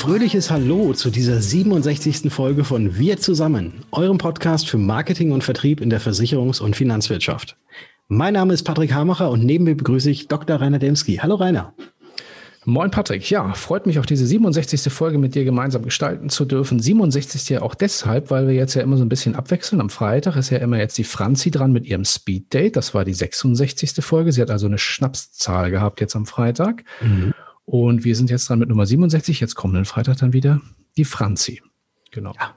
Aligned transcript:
Fröhliches 0.00 0.50
Hallo 0.50 0.94
zu 0.94 1.10
dieser 1.10 1.42
67. 1.42 2.32
Folge 2.32 2.64
von 2.64 2.98
Wir 2.98 3.18
zusammen, 3.18 3.84
eurem 3.92 4.16
Podcast 4.16 4.66
für 4.66 4.78
Marketing 4.78 5.30
und 5.30 5.44
Vertrieb 5.44 5.82
in 5.82 5.90
der 5.90 6.00
Versicherungs- 6.00 6.62
und 6.62 6.74
Finanzwirtschaft. 6.74 7.58
Mein 8.08 8.32
Name 8.32 8.54
ist 8.54 8.62
Patrick 8.62 8.94
Hamacher 8.94 9.30
und 9.30 9.44
neben 9.44 9.64
mir 9.64 9.74
begrüße 9.74 10.10
ich 10.10 10.26
Dr. 10.26 10.58
Rainer 10.58 10.78
Demski. 10.78 11.16
Hallo 11.16 11.34
Rainer. 11.34 11.74
Moin 12.64 12.90
Patrick, 12.90 13.28
ja, 13.28 13.52
freut 13.52 13.84
mich 13.84 13.98
auch 13.98 14.06
diese 14.06 14.26
67. 14.26 14.90
Folge 14.90 15.18
mit 15.18 15.34
dir 15.34 15.44
gemeinsam 15.44 15.82
gestalten 15.82 16.30
zu 16.30 16.46
dürfen. 16.46 16.80
67. 16.80 17.50
ja 17.50 17.60
auch 17.60 17.74
deshalb, 17.74 18.30
weil 18.30 18.48
wir 18.48 18.54
jetzt 18.54 18.72
ja 18.72 18.80
immer 18.80 18.96
so 18.96 19.04
ein 19.04 19.10
bisschen 19.10 19.34
abwechseln. 19.34 19.82
Am 19.82 19.90
Freitag 19.90 20.34
ist 20.36 20.48
ja 20.48 20.56
immer 20.58 20.78
jetzt 20.78 20.96
die 20.96 21.04
Franzi 21.04 21.50
dran 21.50 21.72
mit 21.72 21.84
ihrem 21.84 22.06
Speed 22.06 22.54
Date. 22.54 22.76
Das 22.76 22.94
war 22.94 23.04
die 23.04 23.12
66. 23.12 24.02
Folge. 24.02 24.32
Sie 24.32 24.40
hat 24.40 24.50
also 24.50 24.64
eine 24.64 24.78
Schnapszahl 24.78 25.70
gehabt 25.70 26.00
jetzt 26.00 26.16
am 26.16 26.24
Freitag. 26.24 26.84
Mhm. 27.02 27.34
Und 27.70 28.02
wir 28.02 28.16
sind 28.16 28.30
jetzt 28.30 28.48
dran 28.48 28.58
mit 28.58 28.68
Nummer 28.68 28.84
67. 28.84 29.38
Jetzt 29.38 29.54
kommen 29.54 29.74
kommenden 29.74 29.84
Freitag 29.84 30.16
dann 30.16 30.32
wieder 30.32 30.60
die 30.96 31.04
Franzi. 31.04 31.62
Genau. 32.10 32.32
Ja, 32.34 32.56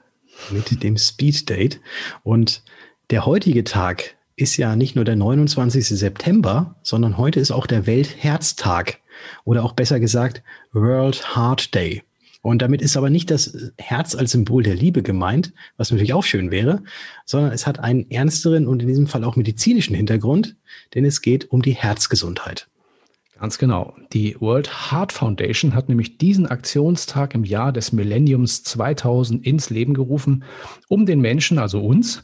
mit 0.50 0.82
dem 0.82 0.96
Speed 0.96 1.48
Date. 1.48 1.80
Und 2.24 2.64
der 3.10 3.24
heutige 3.24 3.62
Tag 3.62 4.16
ist 4.34 4.56
ja 4.56 4.74
nicht 4.74 4.96
nur 4.96 5.04
der 5.04 5.14
29. 5.14 5.86
September, 5.86 6.74
sondern 6.82 7.16
heute 7.16 7.38
ist 7.38 7.52
auch 7.52 7.68
der 7.68 7.86
Weltherztag 7.86 8.98
oder 9.44 9.62
auch 9.62 9.74
besser 9.74 10.00
gesagt 10.00 10.42
World 10.72 11.36
Heart 11.36 11.76
Day. 11.76 12.02
Und 12.42 12.60
damit 12.60 12.82
ist 12.82 12.96
aber 12.96 13.08
nicht 13.08 13.30
das 13.30 13.72
Herz 13.78 14.16
als 14.16 14.32
Symbol 14.32 14.64
der 14.64 14.74
Liebe 14.74 15.04
gemeint, 15.04 15.52
was 15.76 15.92
natürlich 15.92 16.12
auch 16.12 16.24
schön 16.24 16.50
wäre, 16.50 16.82
sondern 17.24 17.52
es 17.52 17.68
hat 17.68 17.78
einen 17.78 18.10
ernsteren 18.10 18.66
und 18.66 18.82
in 18.82 18.88
diesem 18.88 19.06
Fall 19.06 19.22
auch 19.22 19.36
medizinischen 19.36 19.94
Hintergrund, 19.94 20.56
denn 20.92 21.04
es 21.04 21.22
geht 21.22 21.52
um 21.52 21.62
die 21.62 21.76
Herzgesundheit. 21.76 22.68
Ganz 23.38 23.58
genau. 23.58 23.96
Die 24.12 24.40
World 24.40 24.92
Heart 24.92 25.12
Foundation 25.12 25.74
hat 25.74 25.88
nämlich 25.88 26.18
diesen 26.18 26.46
Aktionstag 26.46 27.34
im 27.34 27.44
Jahr 27.44 27.72
des 27.72 27.92
Millenniums 27.92 28.62
2000 28.62 29.44
ins 29.44 29.70
Leben 29.70 29.92
gerufen, 29.92 30.44
um 30.88 31.04
den 31.04 31.20
Menschen, 31.20 31.58
also 31.58 31.80
uns, 31.80 32.22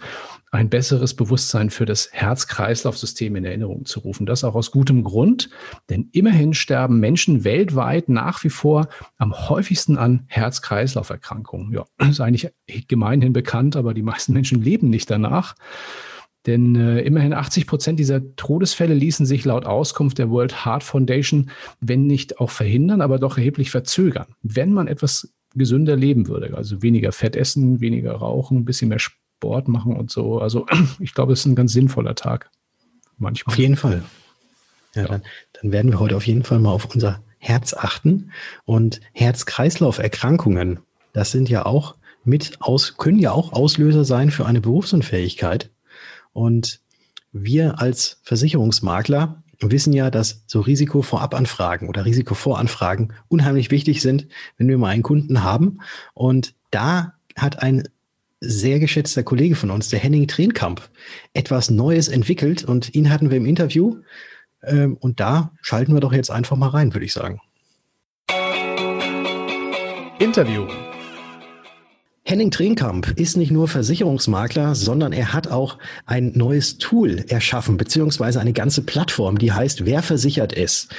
ein 0.52 0.68
besseres 0.68 1.14
Bewusstsein 1.14 1.70
für 1.70 1.84
das 1.84 2.08
Herz-Kreislauf-System 2.12 3.36
in 3.36 3.44
Erinnerung 3.44 3.84
zu 3.84 4.00
rufen. 4.00 4.26
Das 4.26 4.42
auch 4.42 4.54
aus 4.54 4.70
gutem 4.70 5.04
Grund, 5.04 5.50
denn 5.88 6.08
immerhin 6.12 6.54
sterben 6.54 6.98
Menschen 6.98 7.44
weltweit 7.44 8.08
nach 8.08 8.42
wie 8.42 8.50
vor 8.50 8.88
am 9.16 9.48
häufigsten 9.48 9.96
an 9.96 10.24
Herz-Kreislauf-Erkrankungen. 10.26 11.72
Ja, 11.72 11.86
ist 12.08 12.20
eigentlich 12.20 12.52
gemeinhin 12.88 13.32
bekannt, 13.32 13.76
aber 13.76 13.94
die 13.94 14.02
meisten 14.02 14.32
Menschen 14.32 14.62
leben 14.62 14.90
nicht 14.90 15.10
danach. 15.10 15.54
Denn 16.46 16.74
äh, 16.74 17.00
immerhin 17.00 17.34
80 17.34 17.66
Prozent 17.66 17.98
dieser 17.98 18.34
Todesfälle 18.36 18.94
ließen 18.94 19.26
sich 19.26 19.44
laut 19.44 19.66
Auskunft 19.66 20.18
der 20.18 20.30
World 20.30 20.64
Heart 20.64 20.82
Foundation, 20.82 21.50
wenn 21.80 22.06
nicht 22.06 22.40
auch 22.40 22.50
verhindern, 22.50 23.02
aber 23.02 23.18
doch 23.18 23.36
erheblich 23.36 23.70
verzögern, 23.70 24.26
wenn 24.42 24.72
man 24.72 24.86
etwas 24.86 25.32
gesünder 25.54 25.96
leben 25.96 26.28
würde. 26.28 26.56
Also 26.56 26.82
weniger 26.82 27.12
Fett 27.12 27.36
essen, 27.36 27.80
weniger 27.80 28.12
rauchen, 28.12 28.58
ein 28.58 28.64
bisschen 28.64 28.88
mehr 28.88 28.98
Sport 28.98 29.68
machen 29.68 29.96
und 29.96 30.10
so. 30.10 30.38
Also 30.38 30.66
ich 30.98 31.12
glaube, 31.12 31.32
es 31.34 31.40
ist 31.40 31.46
ein 31.46 31.56
ganz 31.56 31.72
sinnvoller 31.72 32.14
Tag. 32.14 32.50
Manchmal. 33.18 33.52
Auf 33.52 33.58
jeden 33.58 33.76
Fall. 33.76 34.02
Ja, 34.94 35.02
ja. 35.02 35.08
Dann, 35.08 35.22
dann 35.60 35.72
werden 35.72 35.92
wir 35.92 36.00
heute 36.00 36.16
auf 36.16 36.26
jeden 36.26 36.42
Fall 36.42 36.58
mal 36.58 36.70
auf 36.70 36.86
unser 36.86 37.22
Herz 37.38 37.74
achten. 37.74 38.30
Und 38.64 39.00
Herz-Kreislauf-Erkrankungen, 39.12 40.80
das 41.12 41.32
sind 41.32 41.50
ja 41.50 41.66
auch 41.66 41.96
mit 42.24 42.58
aus, 42.60 42.96
können 42.96 43.18
ja 43.18 43.32
auch 43.32 43.52
Auslöser 43.52 44.04
sein 44.04 44.30
für 44.30 44.46
eine 44.46 44.60
Berufsunfähigkeit. 44.60 45.70
Und 46.40 46.80
wir 47.32 47.80
als 47.80 48.18
Versicherungsmakler 48.22 49.42
wissen 49.60 49.92
ja, 49.92 50.10
dass 50.10 50.42
so 50.46 50.62
Risikovorabanfragen 50.62 51.86
oder 51.86 52.06
Risikovoranfragen 52.06 53.12
unheimlich 53.28 53.70
wichtig 53.70 54.00
sind, 54.00 54.26
wenn 54.56 54.66
wir 54.66 54.78
mal 54.78 54.88
einen 54.88 55.02
Kunden 55.02 55.44
haben. 55.44 55.80
Und 56.14 56.54
da 56.70 57.12
hat 57.36 57.62
ein 57.62 57.86
sehr 58.40 58.78
geschätzter 58.78 59.22
Kollege 59.22 59.54
von 59.54 59.70
uns, 59.70 59.90
der 59.90 59.98
Henning 59.98 60.28
Trenkamp, 60.28 60.88
etwas 61.34 61.68
Neues 61.68 62.08
entwickelt 62.08 62.64
und 62.64 62.94
ihn 62.94 63.10
hatten 63.10 63.28
wir 63.28 63.36
im 63.36 63.44
Interview. 63.44 63.98
Ähm, 64.62 64.96
und 64.98 65.20
da 65.20 65.52
schalten 65.60 65.92
wir 65.92 66.00
doch 66.00 66.14
jetzt 66.14 66.30
einfach 66.30 66.56
mal 66.56 66.68
rein, 66.68 66.94
würde 66.94 67.04
ich 67.04 67.12
sagen. 67.12 67.38
Interview. 70.18 70.66
Henning 72.22 72.50
Trenkamp 72.50 73.12
ist 73.16 73.36
nicht 73.36 73.50
nur 73.50 73.66
Versicherungsmakler, 73.66 74.74
sondern 74.74 75.12
er 75.12 75.32
hat 75.32 75.48
auch 75.48 75.78
ein 76.04 76.32
neues 76.34 76.78
Tool 76.78 77.24
erschaffen, 77.28 77.76
beziehungsweise 77.76 78.40
eine 78.40 78.52
ganze 78.52 78.82
Plattform, 78.82 79.38
die 79.38 79.52
heißt 79.52 79.86
Wer 79.86 80.02
versichert 80.02 80.52
ist. 80.52 80.94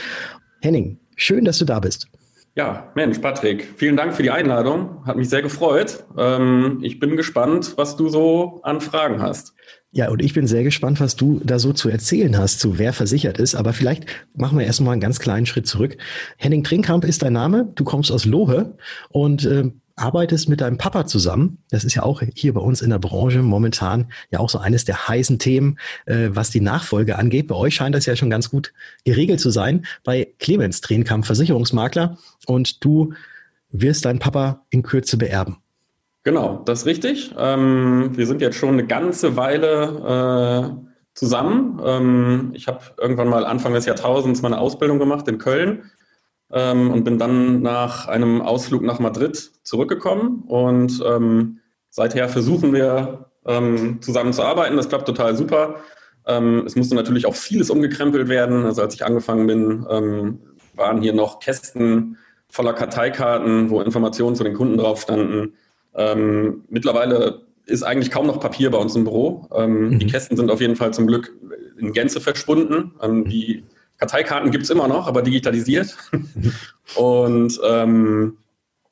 Henning, 0.62 1.00
schön, 1.16 1.46
dass 1.46 1.60
du 1.60 1.66
da 1.66 1.80
bist. 1.80 2.08
Ja, 2.56 2.92
Mensch, 2.96 3.20
Patrick, 3.20 3.66
vielen 3.78 3.96
Dank 3.96 4.14
für 4.14 4.24
die 4.24 4.31
Einladung. 4.31 5.06
Hat 5.06 5.16
mich 5.16 5.30
sehr 5.30 5.42
gefreut. 5.42 6.04
Ähm, 6.18 6.80
ich 6.81 7.00
bin 7.00 7.16
gespannt, 7.16 7.76
was 7.78 7.96
du 7.96 8.10
so 8.10 8.60
an 8.64 8.81
Fragen 8.81 9.22
hast. 9.22 9.54
Ja, 9.94 10.10
und 10.10 10.22
ich 10.22 10.34
bin 10.34 10.48
sehr 10.48 10.64
gespannt, 10.64 11.00
was 11.00 11.16
du 11.16 11.40
da 11.44 11.60
so 11.60 11.72
zu 11.72 11.88
erzählen 11.88 12.38
hast, 12.38 12.60
zu 12.60 12.78
wer 12.78 12.92
versichert 12.92 13.40
ist. 13.40 13.56
Aber 13.56 13.72
vielleicht 13.72 14.06
machen 14.34 14.58
wir 14.58 14.66
erstmal 14.66 14.94
einen 14.94 15.02
ganz 15.02 15.20
kleinen 15.20 15.46
Schritt 15.46 15.68
zurück. 15.68 15.98
Henning 16.38 16.64
Trinkkamp 16.64 17.06
ist 17.06 17.22
dein 17.22 17.34
Name. 17.34 17.72
Du 17.76 17.86
kommst 17.86 18.12
aus 18.12 18.26
Lohe 18.26 18.78
und 19.10 19.46
äh, 19.46 19.72
arbeitest 19.96 20.50
mit 20.50 20.62
deinem 20.62 20.78
Papa 20.78 21.06
zusammen. 21.06 21.59
Das 21.69 21.84
ist 21.84 21.96
ja 21.96 22.03
auch 22.03 22.22
hier 22.35 22.53
bei 22.53 22.62
uns 22.62 22.81
in 22.81 22.90
der 22.90 23.00
Branche 23.00 23.41
momentan 23.41 24.12
ja 24.29 24.40
auch 24.40 24.50
so 24.50 24.59
eines 24.59 24.85
der 24.85 25.07
heißen 25.07 25.40
Themen, 25.40 25.78
äh, 26.06 26.29
was 26.29 26.50
die 26.50 26.62
Nachfolge 26.62 27.18
angeht. 27.18 27.47
Bei 27.47 27.56
euch 27.56 27.75
scheint 27.75 27.96
das 27.96 28.06
ja 28.06 28.16
schon 28.16 28.30
ganz 28.30 28.50
gut 28.50 28.74
geregelt 29.06 29.40
zu 29.40 29.50
sein. 29.50 29.85
Bei 30.03 30.34
Clemens 30.40 30.81
Tränenkamp, 30.81 31.25
Versicherungsmakler. 31.25 32.18
Und 32.46 32.84
du 32.84 33.13
wirst 33.72 34.06
deinen 34.06 34.19
Papa 34.19 34.66
in 34.69 34.84
Kürze 34.84 35.18
beerben. 35.18 35.57
Genau, 36.24 36.62
das 36.66 36.81
ist 36.81 36.85
richtig. 36.85 37.34
Ähm, 37.38 38.12
wir 38.16 38.28
sind 38.28 38.41
jetzt 38.41 38.57
schon 38.57 38.74
eine 38.74 38.85
ganze 38.85 39.35
Weile 39.38 40.75
äh, 40.78 40.88
zusammen. 41.13 41.81
Ähm, 41.84 42.51
ich 42.53 42.68
habe 42.68 42.80
irgendwann 42.97 43.30
mal 43.30 43.46
Anfang 43.46 43.74
des 43.74 43.85
Jahrtausends 43.85 44.41
meine 44.41 44.59
Ausbildung 44.59 45.00
gemacht 45.00 45.28
in 45.28 45.40
Köln 45.40 45.84
ähm, 46.53 46.91
und 46.91 47.03
bin 47.03 47.17
dann 47.17 47.62
nach 47.62 48.07
einem 48.07 48.41
Ausflug 48.41 48.81
nach 48.84 49.00
Madrid 49.00 49.51
zurückgekommen. 49.63 50.44
Und 50.47 51.03
ähm, 51.06 51.59
seither 51.89 52.29
versuchen 52.29 52.73
wir 52.73 53.31
ähm, 53.45 54.01
zusammen 54.01 54.34
zu 54.34 54.44
arbeiten. 54.44 54.78
Das 54.78 54.89
klappt 54.89 55.06
total 55.06 55.35
super. 55.35 55.75
Ähm, 56.28 56.63
es 56.66 56.75
musste 56.75 56.95
natürlich 56.95 57.25
auch 57.25 57.35
vieles 57.35 57.69
umgekrempelt 57.69 58.28
werden. 58.28 58.66
Also 58.66 58.81
als 58.81 58.94
ich 58.94 59.06
angefangen 59.06 59.47
bin, 59.47 59.85
ähm, 59.89 60.39
waren 60.75 61.01
hier 61.01 61.13
noch 61.13 61.39
Kästen 61.39 62.17
voller 62.47 62.73
Karteikarten, 62.73 63.69
wo 63.69 63.81
Informationen 63.81 64.35
zu 64.35 64.44
den 64.44 64.53
Kunden 64.53 64.78
drauf 64.78 65.01
standen. 65.01 65.53
Ähm, 65.95 66.63
mittlerweile 66.69 67.41
ist 67.66 67.83
eigentlich 67.83 68.12
kaum 68.12 68.28
noch 68.28 68.39
Papier 68.39 68.72
bei 68.72 68.78
uns 68.78 68.95
im 68.95 69.06
Büro. 69.06 69.47
Mhm. 69.56 70.00
Die 70.00 70.07
Kästen 70.07 70.35
sind 70.35 70.51
auf 70.51 70.59
jeden 70.59 70.75
Fall 70.75 70.94
zum 70.94 71.07
Glück 71.07 71.33
in 71.78 71.94
Gänze 71.94 72.19
verschwunden. 72.19 72.91
Die 73.28 73.63
Karteikarten 74.01 74.50
gibt 74.50 74.63
es 74.63 74.72
immer 74.72 74.88
noch, 74.88 75.07
aber 75.07 75.22
digitalisiert. 75.22 75.95
und 76.95 77.59
ähm, 77.63 78.38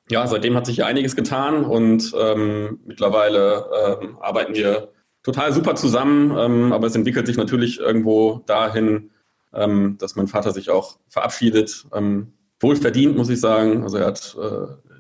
ja, 0.08 0.28
seitdem 0.28 0.56
hat 0.56 0.68
sich 0.68 0.76
hier 0.76 0.86
einiges 0.86 1.16
getan 1.16 1.66
und 1.66 2.14
ähm, 2.16 2.80
mittlerweile 2.86 3.66
ähm, 4.02 4.18
arbeiten 4.20 4.54
wir 4.54 4.90
total 5.24 5.52
super 5.52 5.74
zusammen, 5.74 6.36
ähm, 6.38 6.74
aber 6.74 6.86
es 6.86 6.96
entwickelt 6.96 7.26
sich 7.26 7.38
natürlich 7.38 7.80
irgendwo 7.80 8.44
dahin, 8.46 9.10
ähm, 9.52 9.98
dass 10.00 10.16
mein 10.16 10.28
Vater 10.28 10.52
sich 10.52 10.70
auch 10.70 11.00
verabschiedet. 11.08 11.88
Ähm, 11.92 12.34
wohlverdient, 12.60 13.18
muss 13.18 13.30
ich 13.30 13.40
sagen. 13.40 13.82
Also 13.82 13.98
er 13.98 14.06
hat 14.06 14.38
äh, 14.40 14.92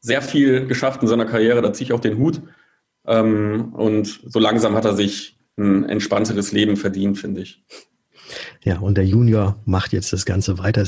sehr 0.00 0.20
viel 0.20 0.66
geschafft 0.66 1.00
in 1.00 1.08
seiner 1.08 1.24
Karriere, 1.24 1.62
da 1.62 1.72
ziehe 1.72 1.86
ich 1.86 1.92
auch 1.94 2.00
den 2.00 2.18
Hut. 2.18 2.42
Und 3.06 4.20
so 4.24 4.38
langsam 4.38 4.74
hat 4.74 4.86
er 4.86 4.94
sich 4.94 5.38
ein 5.58 5.84
entspannteres 5.84 6.52
Leben 6.52 6.76
verdient, 6.78 7.18
finde 7.18 7.42
ich. 7.42 7.62
Ja, 8.62 8.78
und 8.78 8.96
der 8.96 9.06
Junior 9.06 9.56
macht 9.64 9.92
jetzt 9.92 10.12
das 10.12 10.24
Ganze 10.24 10.58
weiter. 10.58 10.84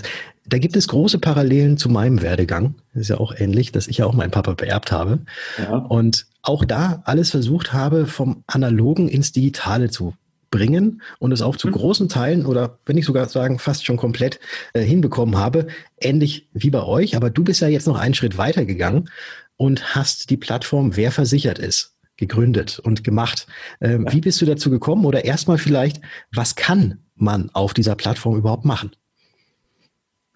Da 0.47 0.59
gibt 0.59 0.77
es 0.77 0.89
große 0.89 1.19
Parallelen 1.19 1.77
zu 1.77 1.89
meinem 1.89 2.23
Werdegang. 2.23 2.77
Das 2.95 3.03
ist 3.03 3.09
ja 3.09 3.19
auch 3.19 3.35
ähnlich, 3.37 3.73
dass 3.73 3.89
ich 3.89 3.99
ja 3.99 4.07
auch 4.07 4.15
meinen 4.15 4.31
Papa 4.31 4.55
beerbt 4.55 4.93
habe. 4.93 5.21
Ja. 5.59 5.77
Und 5.77 6.27
auch 6.43 6.65
da 6.65 7.03
alles 7.05 7.31
versucht 7.31 7.73
habe, 7.73 8.07
vom 8.07 8.45
Analogen 8.47 9.09
ins 9.09 9.33
Digitale 9.33 9.91
zu 9.91 10.15
bringen 10.51 11.03
und 11.19 11.33
es 11.33 11.43
auch 11.43 11.57
zu 11.57 11.69
mhm. 11.69 11.73
großen 11.73 12.09
Teilen 12.09 12.47
oder 12.47 12.79
wenn 12.87 12.97
ich 12.97 13.05
sogar 13.05 13.29
sagen, 13.29 13.59
fast 13.59 13.85
schon 13.85 13.97
komplett 13.97 14.39
äh, 14.73 14.83
hinbekommen 14.83 15.37
habe. 15.37 15.67
Ähnlich 16.01 16.49
wie 16.53 16.71
bei 16.71 16.83
euch. 16.83 17.17
Aber 17.17 17.31
du 17.31 17.43
bist 17.43 17.61
ja 17.61 17.69
jetzt 17.69 17.87
noch 17.87 17.99
einen 17.99 18.15
Schritt 18.15 18.39
weiter 18.39 18.65
gegangen 18.65 19.11
und 19.57 19.95
hast 19.95 20.31
die 20.31 20.37
Plattform 20.37 20.97
Wer 20.97 21.11
versichert 21.11 21.59
ist 21.59 21.96
gegründet 22.17 22.79
und 22.79 23.05
gemacht. 23.05 23.47
Ähm, 23.81 24.05
ja. 24.07 24.13
Wie 24.13 24.21
bist 24.21 24.41
du 24.41 24.47
dazu 24.47 24.71
gekommen? 24.71 25.05
Oder 25.05 25.25
erstmal 25.25 25.59
vielleicht, 25.59 26.01
was 26.33 26.55
kann 26.55 27.01
man 27.15 27.51
auf 27.53 27.75
dieser 27.75 27.95
Plattform 27.95 28.37
überhaupt 28.37 28.65
machen? 28.65 28.93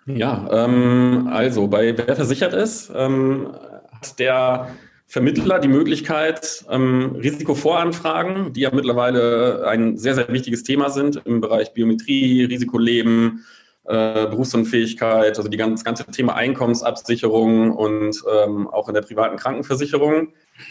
Ja, 0.06 0.49
ähm, 0.50 1.29
also 1.31 1.69
bei 1.69 1.97
Wer 1.97 2.17
versichert 2.17 2.55
ist, 2.55 2.91
ähm, 2.94 3.49
hat 3.93 4.19
der 4.19 4.69
Vermittler 5.06 5.59
die 5.59 5.69
Möglichkeit, 5.69 6.65
ähm, 6.71 7.17
Risikovoranfragen, 7.21 8.53
die 8.53 8.61
ja 8.61 8.71
mittlerweile 8.73 9.67
ein 9.67 9.97
sehr, 9.99 10.15
sehr 10.15 10.29
wichtiges 10.32 10.62
Thema 10.62 10.88
sind 10.88 11.21
im 11.25 11.41
Bereich 11.41 11.75
Biometrie, 11.75 12.44
Risikoleben, 12.44 13.44
äh, 13.85 14.27
Berufsunfähigkeit, 14.29 15.37
also 15.37 15.49
die 15.49 15.56
ganz, 15.56 15.81
das 15.81 15.85
ganze 15.85 16.05
Thema 16.06 16.35
Einkommensabsicherung 16.35 17.73
und 17.73 18.23
ähm, 18.32 18.69
auch 18.69 18.88
in 18.88 18.94
der 18.94 19.03
privaten 19.03 19.37
Krankenversicherung. 19.37 20.29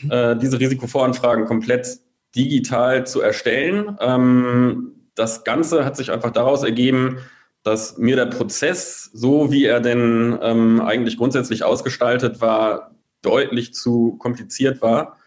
Äh, 0.10 0.36
diese 0.36 0.60
Risikovoranfragen 0.60 1.46
komplett 1.46 2.00
digital 2.36 3.08
zu 3.08 3.22
erstellen. 3.22 3.98
Ähm, 4.00 4.94
das 5.16 5.44
Ganze 5.44 5.86
hat 5.86 5.98
sich 5.98 6.12
einfach 6.12 6.32
daraus 6.32 6.64
ergeben, 6.64 7.18
dass 7.64 7.98
mir 7.98 8.16
der 8.16 8.28
Prozess, 8.28 9.10
so 9.14 9.52
wie 9.52 9.66
er 9.66 9.80
denn 9.80 10.38
ähm, 10.42 10.82
eigentlich 10.82 11.18
grundsätzlich 11.18 11.64
ausgestaltet 11.64 12.42
war, 12.42 12.96
deutlich 13.22 13.74
zu 13.74 14.16
kompliziert 14.18 14.82
war. 14.82 15.18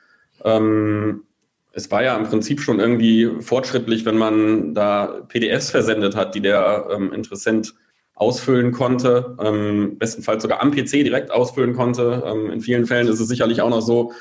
Ähm, 0.45 1.25
es 1.73 1.91
war 1.91 2.03
ja 2.03 2.17
im 2.17 2.25
Prinzip 2.25 2.61
schon 2.61 2.81
irgendwie 2.81 3.31
fortschrittlich, 3.41 4.05
wenn 4.05 4.17
man 4.17 4.75
da 4.75 5.21
PDFs 5.29 5.71
versendet 5.71 6.17
hat, 6.17 6.35
die 6.35 6.41
der 6.41 6.87
ähm, 6.91 7.13
Interessent 7.13 7.75
ausfüllen 8.15 8.73
konnte, 8.73 9.37
ähm, 9.41 9.99
bestenfalls 9.99 10.43
sogar 10.43 10.61
am 10.61 10.71
PC 10.71 11.05
direkt 11.05 11.31
ausfüllen 11.31 11.75
konnte. 11.75 12.23
Ähm, 12.27 12.51
in 12.51 12.61
vielen 12.61 12.87
Fällen 12.87 13.09
ist 13.09 13.21
es 13.21 13.29
sicherlich 13.29 13.63
auch 13.63 13.71
noch 13.71 13.81
so, 13.81 14.13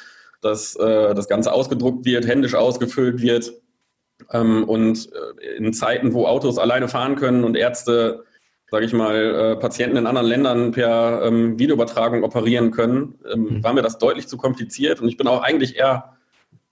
dass 0.41 0.75
äh, 0.75 1.13
das 1.13 1.27
Ganze 1.27 1.53
ausgedruckt 1.53 2.05
wird, 2.05 2.27
händisch 2.27 2.55
ausgefüllt 2.55 3.21
wird. 3.21 3.53
Ähm, 4.31 4.63
und 4.65 5.09
äh, 5.13 5.57
in 5.57 5.73
Zeiten, 5.73 6.13
wo 6.13 6.25
Autos 6.25 6.57
alleine 6.57 6.87
fahren 6.87 7.15
können 7.15 7.43
und 7.43 7.55
Ärzte, 7.55 8.23
sage 8.69 8.85
ich 8.85 8.93
mal, 8.93 9.15
äh, 9.15 9.55
Patienten 9.57 9.97
in 9.97 10.07
anderen 10.07 10.27
Ländern 10.27 10.71
per 10.71 11.21
ähm, 11.23 11.59
Videoübertragung 11.59 12.23
operieren 12.23 12.71
können, 12.71 13.15
ähm, 13.31 13.43
mhm. 13.43 13.63
war 13.63 13.73
mir 13.73 13.81
das 13.81 13.97
deutlich 13.97 14.27
zu 14.27 14.37
kompliziert. 14.37 15.01
Und 15.01 15.09
ich 15.09 15.17
bin 15.17 15.27
auch 15.27 15.41
eigentlich 15.41 15.75
eher 15.77 16.17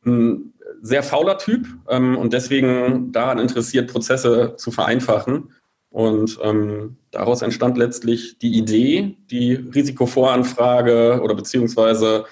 ein 0.05 0.53
sehr 0.81 1.03
fauler 1.03 1.37
Typ 1.37 1.67
ähm, 1.89 2.17
und 2.17 2.33
deswegen 2.33 3.11
daran 3.11 3.39
interessiert, 3.39 3.91
Prozesse 3.91 4.55
zu 4.57 4.71
vereinfachen. 4.71 5.53
Und 5.91 6.37
ähm, 6.43 6.97
daraus 7.11 7.41
entstand 7.41 7.77
letztlich 7.77 8.37
die 8.37 8.57
Idee, 8.57 9.17
die 9.31 9.53
Risikovoranfrage 9.53 11.19
oder 11.21 11.33
beziehungsweise 11.33 12.25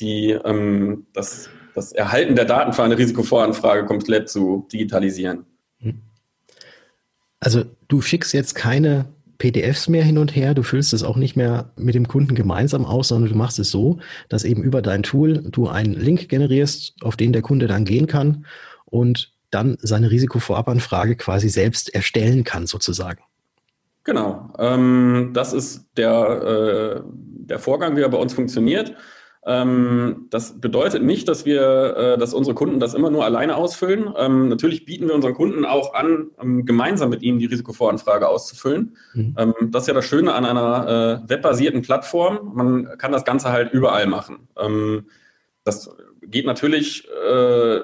die, 0.00 0.30
ähm, 0.30 1.06
das, 1.12 1.48
das 1.74 1.92
Erhalten 1.92 2.36
der 2.36 2.44
Daten 2.44 2.72
für 2.72 2.82
eine 2.82 2.98
Risikovoranfrage 2.98 3.86
komplett 3.86 4.28
zu 4.28 4.66
digitalisieren. 4.72 5.46
Also 7.44 7.64
du 7.88 8.00
schickst 8.00 8.32
jetzt 8.32 8.54
keine 8.54 9.04
PDFs 9.36 9.88
mehr 9.88 10.02
hin 10.02 10.16
und 10.16 10.34
her, 10.34 10.54
du 10.54 10.62
füllst 10.62 10.94
es 10.94 11.02
auch 11.02 11.16
nicht 11.16 11.36
mehr 11.36 11.72
mit 11.76 11.94
dem 11.94 12.08
Kunden 12.08 12.34
gemeinsam 12.34 12.86
aus, 12.86 13.08
sondern 13.08 13.32
du 13.32 13.36
machst 13.36 13.58
es 13.58 13.70
so, 13.70 13.98
dass 14.30 14.44
eben 14.44 14.62
über 14.62 14.80
dein 14.80 15.02
Tool 15.02 15.42
du 15.50 15.68
einen 15.68 15.92
Link 15.92 16.30
generierst, 16.30 16.94
auf 17.02 17.16
den 17.16 17.34
der 17.34 17.42
Kunde 17.42 17.66
dann 17.66 17.84
gehen 17.84 18.06
kann 18.06 18.46
und 18.86 19.34
dann 19.50 19.76
seine 19.80 20.10
Risikovorabanfrage 20.10 21.16
quasi 21.16 21.50
selbst 21.50 21.94
erstellen 21.94 22.44
kann, 22.44 22.66
sozusagen. 22.66 23.20
Genau, 24.04 24.50
ähm, 24.58 25.30
das 25.34 25.52
ist 25.52 25.86
der, 25.98 27.02
äh, 27.02 27.02
der 27.04 27.58
Vorgang, 27.58 27.96
wie 27.96 28.02
er 28.02 28.08
bei 28.08 28.18
uns 28.18 28.32
funktioniert. 28.32 28.94
Ähm, 29.46 30.26
das 30.30 30.58
bedeutet 30.58 31.02
nicht, 31.02 31.28
dass 31.28 31.44
wir, 31.44 31.96
äh, 31.96 32.18
dass 32.18 32.32
unsere 32.32 32.54
Kunden 32.54 32.80
das 32.80 32.94
immer 32.94 33.10
nur 33.10 33.24
alleine 33.24 33.56
ausfüllen. 33.56 34.12
Ähm, 34.16 34.48
natürlich 34.48 34.86
bieten 34.86 35.06
wir 35.06 35.14
unseren 35.14 35.34
Kunden 35.34 35.66
auch 35.66 35.92
an, 35.92 36.30
ähm, 36.40 36.64
gemeinsam 36.64 37.10
mit 37.10 37.22
ihnen 37.22 37.38
die 37.38 37.46
Risikovoranfrage 37.46 38.26
auszufüllen. 38.26 38.96
Mhm. 39.12 39.54
Das 39.70 39.82
ist 39.82 39.88
ja 39.88 39.94
das 39.94 40.06
Schöne 40.06 40.32
an 40.34 40.46
einer 40.46 41.22
äh, 41.24 41.28
webbasierten 41.28 41.82
Plattform. 41.82 42.52
Man 42.54 42.98
kann 42.98 43.12
das 43.12 43.24
Ganze 43.24 43.50
halt 43.50 43.72
überall 43.72 44.06
machen. 44.06 44.48
Das 45.64 45.90
geht 46.22 46.46
natürlich 46.46 47.06
äh, 47.08 47.80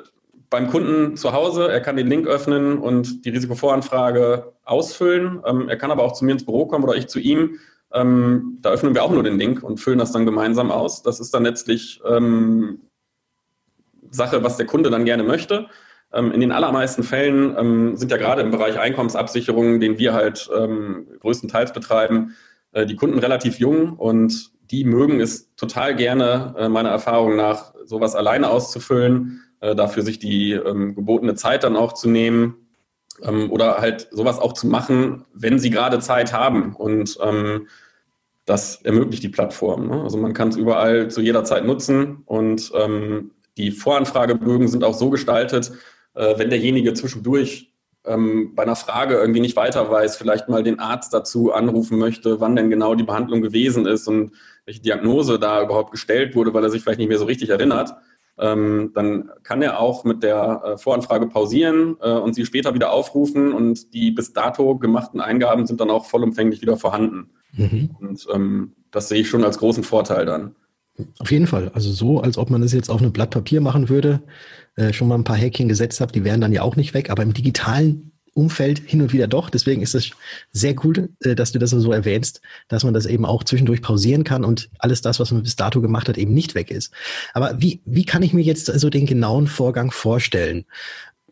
beim 0.49 0.69
Kunden 0.69 1.17
zu 1.17 1.33
Hause. 1.33 1.71
Er 1.71 1.81
kann 1.81 1.97
den 1.97 2.09
Link 2.09 2.27
öffnen 2.27 2.79
und 2.79 3.25
die 3.25 3.31
Risikovoranfrage 3.31 4.53
ausfüllen. 4.65 5.41
Er 5.69 5.77
kann 5.77 5.91
aber 5.91 6.05
auch 6.05 6.13
zu 6.13 6.25
mir 6.25 6.33
ins 6.33 6.45
Büro 6.45 6.67
kommen 6.67 6.85
oder 6.85 6.97
ich 6.97 7.07
zu 7.09 7.19
ihm 7.21 7.59
ähm, 7.93 8.59
da 8.61 8.71
öffnen 8.71 8.95
wir 8.95 9.03
auch 9.03 9.11
nur 9.11 9.23
den 9.23 9.39
Link 9.39 9.63
und 9.63 9.79
füllen 9.79 9.99
das 9.99 10.13
dann 10.13 10.27
gemeinsam 10.27 10.71
aus. 10.71 11.03
Das 11.03 11.21
ist 11.21 11.35
dann 11.35 11.45
letztlich 11.45 12.01
ähm, 12.09 12.81
Sache, 14.11 14.43
was 14.43 14.57
der 14.57 14.67
Kunde 14.67 14.91
dann 14.91 15.05
gerne 15.05 15.23
möchte. 15.23 15.69
Ähm, 16.13 16.33
in 16.33 16.41
den 16.41 16.53
allermeisten 16.53 17.03
Fällen 17.03 17.57
ähm, 17.57 17.97
sind 17.97 18.11
ja 18.11 18.17
gerade 18.17 18.43
im 18.43 18.51
Bereich 18.51 18.79
Einkommensabsicherung, 18.79 19.81
den 19.81 19.99
wir 19.99 20.13
halt 20.13 20.49
ähm, 20.57 21.07
größtenteils 21.21 21.73
betreiben, 21.73 22.37
äh, 22.73 22.87
die 22.87 22.97
Kunden 22.97 23.19
relativ 23.19 23.59
jung 23.59 23.95
und 23.95 24.51
die 24.71 24.85
mögen 24.85 25.21
es 25.21 25.55
total 25.57 25.97
gerne, 25.97 26.55
äh, 26.57 26.69
meiner 26.69 26.91
Erfahrung 26.91 27.37
nach, 27.37 27.75
sowas 27.85 28.15
alleine 28.15 28.51
auszufüllen, 28.51 29.43
äh, 29.61 29.75
dafür 29.75 30.05
sich 30.05 30.19
die 30.21 30.53
ähm, 30.53 30.95
gebotene 30.95 31.35
Zeit 31.35 31.65
dann 31.65 31.77
auch 31.77 31.93
zu 31.93 32.09
nehmen 32.09 32.70
ähm, 33.23 33.51
oder 33.51 33.79
halt 33.79 34.09
sowas 34.11 34.39
auch 34.39 34.53
zu 34.53 34.67
machen, 34.67 35.25
wenn 35.35 35.59
sie 35.59 35.71
gerade 35.71 35.99
Zeit 36.01 36.33
haben. 36.33 36.75
Und 36.75 37.19
ähm, 37.23 37.69
das 38.45 38.83
ermöglicht 38.83 39.23
die 39.23 39.29
Plattform. 39.29 39.89
Ne? 39.89 40.03
Also 40.03 40.19
man 40.19 40.33
kann 40.33 40.49
es 40.49 40.57
überall 40.57 41.09
zu 41.11 41.21
jeder 41.21 41.45
Zeit 41.45 41.65
nutzen 41.65 42.23
und 42.27 42.73
ähm, 42.75 43.31
die 43.57 43.71
Voranfragebögen 43.71 44.69
sind 44.69 44.85
auch 44.85 44.95
so 44.95 45.11
gestaltet, 45.11 45.73
äh, 46.15 46.39
wenn 46.39 46.51
derjenige 46.51 46.95
zwischendurch 46.95 47.73
ähm, 48.05 48.55
bei 48.55 48.63
einer 48.63 48.77
Frage 48.77 49.15
irgendwie 49.15 49.41
nicht 49.41 49.57
weiter 49.57 49.91
weiß, 49.91 50.17
vielleicht 50.17 50.49
mal 50.49 50.63
den 50.63 50.81
Arzt 50.81 51.13
dazu 51.13 51.53
anrufen 51.53 51.99
möchte, 51.99 52.41
wann 52.41 52.57
denn 52.57 52.71
genau 52.71 52.95
die 52.95 53.05
Behandlung 53.05 53.43
gewesen 53.43 53.87
ist 53.87 54.09
und 54.09 54.33
welche 54.65 54.81
Diagnose 54.81 55.39
da 55.39 55.63
überhaupt 55.63 55.93
gestellt 55.93 56.35
wurde, 56.35 56.55
weil 56.55 56.65
er 56.65 56.71
sich 56.71 56.83
vielleicht 56.83 56.99
nicht 56.99 57.09
mehr 57.09 57.19
so 57.19 57.27
richtig 57.27 57.51
erinnert, 57.51 57.95
ähm, 58.41 58.93
dann 58.95 59.31
kann 59.43 59.63
er 59.63 59.79
auch 59.79 60.05
mit 60.05 60.23
der 60.23 60.63
äh, 60.65 60.79
Voranfrage 60.79 61.27
pausieren 61.27 61.97
äh, 62.01 62.13
und 62.13 62.35
sie 62.35 62.47
später 62.47 62.75
wieder 62.75 62.93
aufrufen 62.93 63.53
und 63.53 63.93
die 63.93 64.11
bis 64.11 64.33
dato 64.33 64.77
gemachten 64.77 65.21
Eingaben 65.21 65.67
sind 65.67 65.81
dann 65.81 65.91
auch 65.91 66.07
vollumfänglich 66.07 66.63
wieder 66.63 66.77
vorhanden. 66.77 67.31
Mhm. 67.53 67.91
Und 68.01 68.27
ähm, 68.33 68.73
das 68.91 69.09
sehe 69.09 69.21
ich 69.21 69.29
schon 69.29 69.45
als 69.45 69.59
großen 69.59 69.85
Vorteil 69.85 70.25
dann. 70.27 70.55
Auf 71.19 71.31
jeden 71.31 71.47
Fall. 71.47 71.71
Also 71.75 71.91
so, 71.91 72.21
als 72.21 72.37
ob 72.39 72.51
man 72.51 72.63
das 72.63 72.73
jetzt 72.73 72.91
auf 72.91 73.01
einem 73.01 73.13
Blatt 73.13 73.31
Papier 73.31 73.61
machen 73.61 73.89
würde, 73.89 74.23
äh, 74.77 74.93
schon 74.93 75.09
mal 75.09 75.15
ein 75.17 75.25
paar 75.25 75.37
Häkchen 75.37 75.69
gesetzt 75.69 76.01
habe, 76.01 76.13
die 76.13 76.25
wären 76.25 76.41
dann 76.41 76.53
ja 76.53 76.63
auch 76.63 76.77
nicht 76.77 76.95
weg, 76.95 77.11
aber 77.11 77.23
im 77.23 77.35
digitalen 77.35 78.13
Umfeld 78.35 78.81
hin 78.85 79.03
und 79.03 79.13
wieder 79.13 79.29
doch. 79.29 79.51
Deswegen 79.51 79.83
ist 79.83 79.95
es 79.95 80.11
sehr 80.53 80.75
cool, 80.85 81.11
äh, 81.21 81.35
dass 81.35 81.53
du 81.53 81.59
das 81.59 81.71
so 81.71 81.93
erwähnst, 81.93 82.41
dass 82.69 82.85
man 82.85 82.95
das 82.95 83.07
eben 83.07 83.25
auch 83.25 83.45
zwischendurch 83.45 83.83
pausieren 83.83 84.25
kann 84.25 84.45
und 84.45 84.71
alles 84.79 85.03
das, 85.03 85.21
was 85.21 85.31
man 85.31 85.43
bis 85.43 85.57
dato 85.57 85.81
gemacht 85.81 86.09
hat, 86.09 86.19
eben 86.19 86.35
nicht 86.35 86.55
weg 86.55 86.71
ist. 86.71 86.93
Aber 87.35 87.61
wie, 87.61 87.81
wie 87.85 88.05
kann 88.05 88.23
ich 88.23 88.33
mir 88.33 88.43
jetzt 88.43 88.71
also 88.71 88.91
den 88.91 89.07
genauen 89.07 89.47
Vorgang 89.47 89.91
vorstellen? 89.91 90.65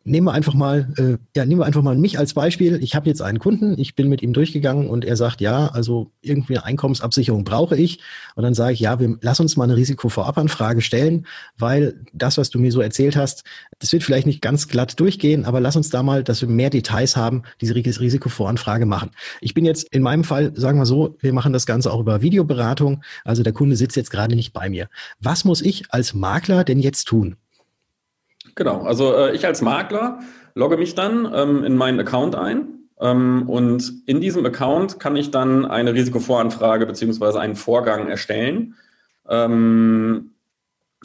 Nehmen 0.09 0.27
wir 0.27 0.33
einfach 0.33 0.55
mal, 0.55 0.89
äh, 0.97 1.19
ja, 1.37 1.45
nehmen 1.45 1.61
wir 1.61 1.67
einfach 1.67 1.83
mal 1.83 1.97
mich 1.97 2.19
als 2.19 2.35
Beispiel. 2.35 2.83
Ich 2.83 2.95
habe 2.95 3.09
jetzt 3.09 3.23
einen 3.23 3.39
Kunden, 3.39 3.79
ich 3.79 3.95
bin 3.95 4.09
mit 4.09 4.23
ihm 4.23 4.33
durchgegangen 4.33 4.89
und 4.89 5.05
er 5.05 5.17
sagt, 5.17 5.41
ja, 5.41 5.69
also 5.69 6.11
irgendwie 6.21 6.57
eine 6.57 6.65
Einkommensabsicherung 6.65 7.45
brauche 7.45 7.77
ich. 7.77 8.01
Und 8.35 8.43
dann 8.43 8.55
sage 8.55 8.73
ich, 8.73 8.81
ja, 8.81 8.99
wir, 8.99 9.19
lass 9.21 9.41
uns 9.41 9.57
mal 9.57 9.65
eine 9.65 9.77
Risikovorabanfrage 9.77 10.81
stellen, 10.81 11.27
weil 11.57 12.01
das, 12.13 12.39
was 12.39 12.51
du 12.51 12.59
mir 12.59 12.73
so 12.73 12.81
erzählt 12.81 13.17
hast, 13.17 13.45
das 13.79 13.93
wird 13.93 14.03
vielleicht 14.03 14.27
nicht 14.27 14.43
ganz 14.43 14.69
glatt 14.69 14.99
durchgehen, 14.99 15.45
aber 15.45 15.61
lass 15.61 15.77
uns 15.77 15.91
da 15.91 16.03
mal, 16.03 16.25
dass 16.25 16.41
wir 16.41 16.49
mehr 16.49 16.71
Details 16.71 17.17
haben, 17.17 17.43
diese 17.61 17.75
Risikovoranfrage 17.75 18.87
machen. 18.87 19.11
Ich 19.41 19.55
bin 19.55 19.65
jetzt 19.65 19.89
in 19.93 20.03
meinem 20.03 20.25
Fall, 20.25 20.53
sagen 20.57 20.79
wir 20.79 20.87
so, 20.87 21.17
wir 21.21 21.33
machen 21.33 21.53
das 21.53 21.67
Ganze 21.67 21.93
auch 21.93 22.01
über 22.01 22.23
Videoberatung. 22.23 23.03
Also 23.25 23.43
der 23.43 23.53
Kunde 23.53 23.77
sitzt 23.77 23.97
jetzt 23.97 24.11
gerade 24.11 24.35
nicht 24.35 24.53
bei 24.53 24.69
mir. 24.69 24.89
Was 25.21 25.45
muss 25.45 25.61
ich 25.61 25.93
als 25.93 26.15
Makler 26.15 26.65
denn 26.65 26.81
jetzt 26.81 27.05
tun? 27.05 27.37
Genau, 28.59 28.83
also 28.83 29.15
äh, 29.15 29.37
ich 29.37 29.47
als 29.47 29.63
Makler 29.63 30.19
logge 30.57 30.77
mich 30.77 30.97
dann 30.97 31.33
ähm, 31.33 31.63
in 31.63 31.77
meinen 31.77 32.01
Account 32.01 32.35
ein 32.35 32.81
ähm, 33.01 33.49
und 33.49 34.03
in 34.07 34.21
diesem 34.21 34.45
Account 34.45 34.99
kann 34.99 35.15
ich 35.15 35.31
dann 35.31 35.65
eine 35.65 35.95
Risikovoranfrage 35.95 36.85
beziehungsweise 36.85 37.39
einen 37.39 37.55
Vorgang 37.55 38.09
erstellen. 38.09 38.75
Ähm, 39.29 40.33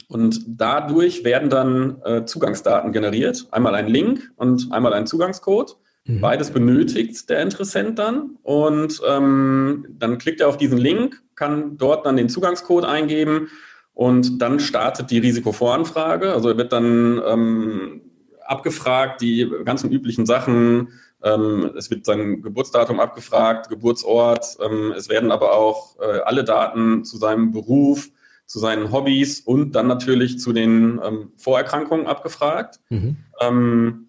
und 0.08 0.40
dadurch 0.48 1.22
werden 1.22 1.48
dann 1.48 2.02
äh, 2.04 2.24
Zugangsdaten 2.24 2.90
generiert. 2.90 3.46
Einmal 3.52 3.76
ein 3.76 3.86
Link 3.86 4.32
und 4.34 4.72
einmal 4.72 4.92
ein 4.92 5.06
Zugangscode. 5.06 5.76
Mhm. 6.06 6.20
Beides 6.20 6.50
benötigt 6.50 7.30
der 7.30 7.40
Interessent 7.40 8.00
dann. 8.00 8.36
Und 8.42 9.00
ähm, 9.08 9.86
dann 9.96 10.18
klickt 10.18 10.40
er 10.40 10.48
auf 10.48 10.56
diesen 10.56 10.78
Link, 10.78 11.22
kann 11.36 11.76
dort 11.78 12.04
dann 12.04 12.16
den 12.16 12.28
Zugangscode 12.28 12.84
eingeben 12.84 13.48
und 13.94 14.42
dann 14.42 14.58
startet 14.60 15.10
die 15.10 15.18
Risikovoranfrage. 15.18 16.32
Also 16.32 16.48
er 16.48 16.56
wird 16.56 16.72
dann 16.72 17.22
ähm, 17.24 18.00
abgefragt, 18.44 19.20
die 19.20 19.50
ganzen 19.64 19.90
üblichen 19.90 20.26
Sachen. 20.26 20.88
Ähm, 21.22 21.70
es 21.76 21.90
wird 21.90 22.04
sein 22.04 22.42
Geburtsdatum 22.42 23.00
abgefragt, 23.00 23.68
Geburtsort. 23.68 24.58
Ähm, 24.60 24.92
es 24.96 25.08
werden 25.08 25.30
aber 25.30 25.56
auch 25.56 25.96
äh, 26.00 26.20
alle 26.24 26.44
Daten 26.44 27.04
zu 27.04 27.16
seinem 27.16 27.52
Beruf, 27.52 28.08
zu 28.46 28.58
seinen 28.58 28.92
Hobbys 28.92 29.40
und 29.40 29.72
dann 29.72 29.86
natürlich 29.86 30.38
zu 30.38 30.52
den 30.52 31.00
ähm, 31.02 31.32
Vorerkrankungen 31.36 32.06
abgefragt. 32.06 32.80
Mhm. 32.90 33.16
Ähm, 33.40 34.08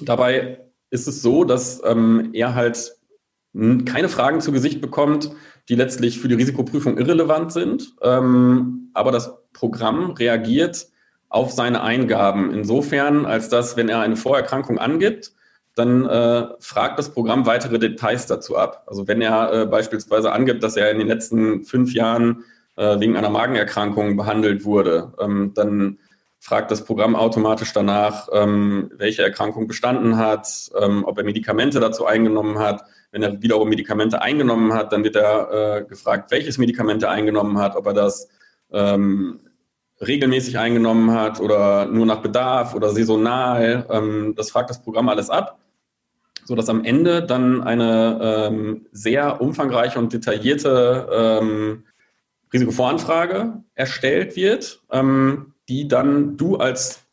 dabei 0.00 0.58
ist 0.90 1.06
es 1.06 1.22
so, 1.22 1.44
dass 1.44 1.80
ähm, 1.84 2.30
er 2.32 2.54
halt 2.54 2.96
keine 3.54 4.08
Fragen 4.08 4.40
zu 4.40 4.52
Gesicht 4.52 4.80
bekommt, 4.80 5.30
die 5.68 5.74
letztlich 5.74 6.18
für 6.18 6.28
die 6.28 6.34
Risikoprüfung 6.34 6.98
irrelevant 6.98 7.52
sind. 7.52 7.94
Ähm, 8.02 8.90
aber 8.94 9.12
das 9.12 9.34
Programm 9.52 10.12
reagiert 10.12 10.86
auf 11.28 11.52
seine 11.52 11.82
Eingaben 11.82 12.52
insofern, 12.52 13.24
als 13.24 13.48
dass, 13.48 13.76
wenn 13.76 13.88
er 13.88 14.00
eine 14.00 14.16
Vorerkrankung 14.16 14.78
angibt, 14.78 15.32
dann 15.74 16.04
äh, 16.04 16.48
fragt 16.60 16.98
das 16.98 17.10
Programm 17.10 17.46
weitere 17.46 17.78
Details 17.78 18.26
dazu 18.26 18.56
ab. 18.56 18.84
Also 18.86 19.08
wenn 19.08 19.22
er 19.22 19.52
äh, 19.52 19.66
beispielsweise 19.66 20.32
angibt, 20.32 20.62
dass 20.62 20.76
er 20.76 20.90
in 20.90 20.98
den 20.98 21.08
letzten 21.08 21.64
fünf 21.64 21.94
Jahren 21.94 22.44
äh, 22.76 23.00
wegen 23.00 23.16
einer 23.16 23.30
Magenerkrankung 23.30 24.16
behandelt 24.16 24.64
wurde, 24.64 25.14
ähm, 25.18 25.52
dann 25.54 25.98
fragt 26.38 26.70
das 26.70 26.84
Programm 26.84 27.16
automatisch 27.16 27.72
danach, 27.72 28.28
ähm, 28.32 28.90
welche 28.96 29.22
Erkrankung 29.22 29.68
bestanden 29.68 30.16
hat, 30.16 30.48
ob 30.74 31.16
er 31.16 31.22
Medikamente 31.22 31.78
dazu 31.78 32.04
eingenommen 32.04 32.58
hat. 32.58 32.82
Wenn 33.12 33.22
er 33.22 33.40
wiederum 33.42 33.68
Medikamente 33.68 34.20
eingenommen 34.22 34.72
hat, 34.72 34.92
dann 34.92 35.04
wird 35.04 35.16
er 35.16 35.52
äh, 35.52 35.84
gefragt, 35.84 36.30
welches 36.30 36.58
Medikament 36.58 37.02
er 37.02 37.10
eingenommen 37.10 37.58
hat, 37.58 37.76
ob 37.76 37.86
er 37.86 37.92
das 37.92 38.28
ähm, 38.72 39.38
regelmäßig 40.00 40.58
eingenommen 40.58 41.12
hat 41.12 41.38
oder 41.38 41.86
nur 41.86 42.06
nach 42.06 42.22
Bedarf 42.22 42.74
oder 42.74 42.90
saisonal. 42.90 43.86
Ähm, 43.90 44.34
das 44.34 44.50
fragt 44.50 44.70
das 44.70 44.82
Programm 44.82 45.10
alles 45.10 45.28
ab, 45.28 45.58
sodass 46.44 46.70
am 46.70 46.84
Ende 46.84 47.22
dann 47.22 47.62
eine 47.62 48.48
ähm, 48.50 48.86
sehr 48.92 49.40
umfangreiche 49.40 49.98
und 49.98 50.12
detaillierte 50.12 51.08
ähm, 51.12 51.84
Risikovoranfrage 52.52 53.62
erstellt 53.74 54.36
wird, 54.36 54.82
ähm, 54.90 55.52
die 55.68 55.86
dann 55.86 56.36
du 56.38 56.56
als 56.56 57.04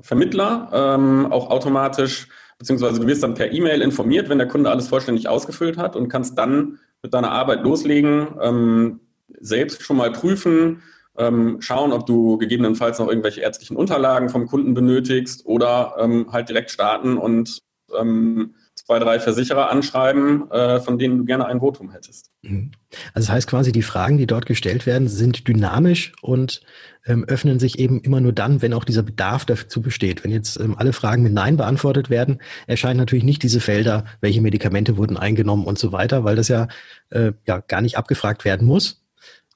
Vermittler 0.00 0.68
ähm, 0.72 1.32
auch 1.32 1.50
automatisch, 1.50 2.28
beziehungsweise 2.58 3.00
du 3.00 3.06
wirst 3.06 3.22
dann 3.22 3.34
per 3.34 3.52
E-Mail 3.52 3.82
informiert, 3.82 4.28
wenn 4.28 4.38
der 4.38 4.48
Kunde 4.48 4.70
alles 4.70 4.88
vollständig 4.88 5.28
ausgefüllt 5.28 5.76
hat 5.76 5.96
und 5.96 6.08
kannst 6.08 6.38
dann 6.38 6.78
mit 7.02 7.12
deiner 7.14 7.30
Arbeit 7.30 7.62
loslegen, 7.62 8.28
ähm, 8.40 9.00
selbst 9.40 9.82
schon 9.82 9.96
mal 9.96 10.12
prüfen, 10.12 10.82
ähm, 11.18 11.58
schauen, 11.60 11.92
ob 11.92 12.06
du 12.06 12.38
gegebenenfalls 12.38 12.98
noch 12.98 13.08
irgendwelche 13.08 13.40
ärztlichen 13.40 13.76
Unterlagen 13.76 14.28
vom 14.28 14.46
Kunden 14.46 14.74
benötigst 14.74 15.46
oder 15.46 15.94
ähm, 15.98 16.26
halt 16.32 16.48
direkt 16.48 16.70
starten 16.70 17.16
und 17.18 17.60
ähm, 17.98 18.54
zwei, 18.86 19.00
drei 19.00 19.18
Versicherer 19.18 19.68
anschreiben, 19.70 20.48
äh, 20.50 20.80
von 20.80 20.96
denen 20.96 21.18
du 21.18 21.24
gerne 21.24 21.46
ein 21.46 21.58
Votum 21.58 21.90
hättest. 21.90 22.30
Mhm. 22.42 22.70
Also 23.14 23.26
das 23.26 23.34
heißt 23.34 23.48
quasi, 23.48 23.72
die 23.72 23.82
Fragen, 23.82 24.16
die 24.16 24.28
dort 24.28 24.46
gestellt 24.46 24.86
werden, 24.86 25.08
sind 25.08 25.48
dynamisch 25.48 26.12
und 26.22 26.60
ähm, 27.04 27.24
öffnen 27.24 27.58
sich 27.58 27.80
eben 27.80 28.00
immer 28.00 28.20
nur 28.20 28.32
dann, 28.32 28.62
wenn 28.62 28.72
auch 28.72 28.84
dieser 28.84 29.02
Bedarf 29.02 29.44
dazu 29.44 29.82
besteht. 29.82 30.22
Wenn 30.22 30.30
jetzt 30.30 30.60
ähm, 30.60 30.76
alle 30.78 30.92
Fragen 30.92 31.24
mit 31.24 31.32
Nein 31.32 31.56
beantwortet 31.56 32.10
werden, 32.10 32.40
erscheinen 32.68 32.98
natürlich 32.98 33.24
nicht 33.24 33.42
diese 33.42 33.60
Felder, 33.60 34.04
welche 34.20 34.40
Medikamente 34.40 34.96
wurden 34.96 35.16
eingenommen 35.16 35.64
und 35.64 35.78
so 35.78 35.90
weiter, 35.90 36.22
weil 36.22 36.36
das 36.36 36.46
ja, 36.46 36.68
äh, 37.10 37.32
ja 37.44 37.58
gar 37.66 37.80
nicht 37.80 37.98
abgefragt 37.98 38.44
werden 38.44 38.68
muss. 38.68 39.04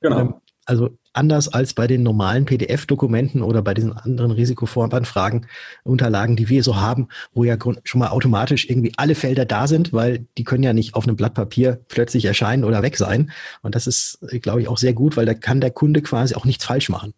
Genau. 0.01 0.21
Ähm, 0.21 0.35
also 0.65 0.99
anders 1.13 1.53
als 1.53 1.75
bei 1.75 1.87
den 1.87 2.03
normalen 2.03 2.45
PDF-Dokumenten 2.45 3.43
oder 3.43 3.63
bei 3.63 3.75
diesen 3.75 3.93
anderen 3.93 4.31
Risikovoranfragen, 4.31 5.47
Unterlagen, 5.85 6.37
die 6.37 6.49
wir 6.49 6.63
so 6.63 6.77
haben, 6.77 7.09
wo 7.33 7.45
ja 7.45 7.57
schon 7.85 7.99
mal 7.99 8.09
automatisch 8.09 8.69
irgendwie 8.69 8.93
alle 8.97 9.15
Felder 9.15 9.45
da 9.45 9.67
sind, 9.67 9.93
weil 9.93 10.27
die 10.39 10.45
können 10.45 10.63
ja 10.63 10.73
nicht 10.73 10.95
auf 10.95 11.05
einem 11.05 11.17
Blatt 11.17 11.35
Papier 11.35 11.81
plötzlich 11.89 12.25
erscheinen 12.25 12.65
oder 12.65 12.83
weg 12.83 12.97
sein. 12.97 13.31
Und 13.63 13.75
das 13.75 13.87
ist, 13.87 14.19
glaube 14.43 14.61
ich, 14.61 14.69
auch 14.69 14.79
sehr 14.79 14.93
gut, 14.93 15.17
weil 15.17 15.27
da 15.27 15.35
kann 15.35 15.61
der 15.61 15.71
Kunde 15.71 16.03
quasi 16.03 16.35
auch 16.35 16.45
nichts 16.45 16.65
falsch 16.65 16.89
machen. 16.89 17.15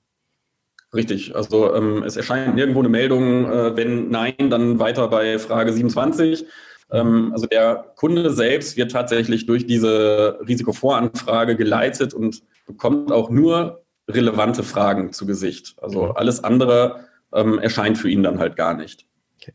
Richtig, 0.95 1.35
also 1.35 1.75
ähm, 1.75 2.03
es 2.03 2.17
erscheint 2.17 2.55
nirgendwo 2.55 2.81
eine 2.81 2.91
Meldung, 2.91 3.51
äh, 3.51 3.77
wenn 3.77 4.11
nein, 4.11 4.51
dann 4.51 4.79
weiter 4.79 5.09
bei 5.09 5.39
Frage 5.39 5.73
27. 5.73 6.45
Ähm, 6.91 7.31
also 7.33 7.47
der 7.47 7.93
Kunde 7.97 8.31
selbst 8.31 8.77
wird 8.77 8.93
tatsächlich 8.93 9.47
durch 9.47 9.67
diese 9.67 10.39
Risikovoranfrage 10.47 11.57
geleitet 11.57 12.13
und 12.13 12.43
bekommt 12.67 13.11
auch 13.11 13.31
nur 13.31 13.82
relevante 14.09 14.63
Fragen 14.63 15.13
zu 15.13 15.27
Gesicht. 15.27 15.75
Also 15.81 16.07
mhm. 16.07 16.13
alles 16.15 16.43
andere 16.45 17.07
ähm, 17.33 17.59
erscheint 17.59 17.99
für 17.99 18.11
ihn 18.11 18.23
dann 18.23 18.39
halt 18.39 18.57
gar 18.57 18.75
nicht. 18.75 19.07
Okay. 19.41 19.53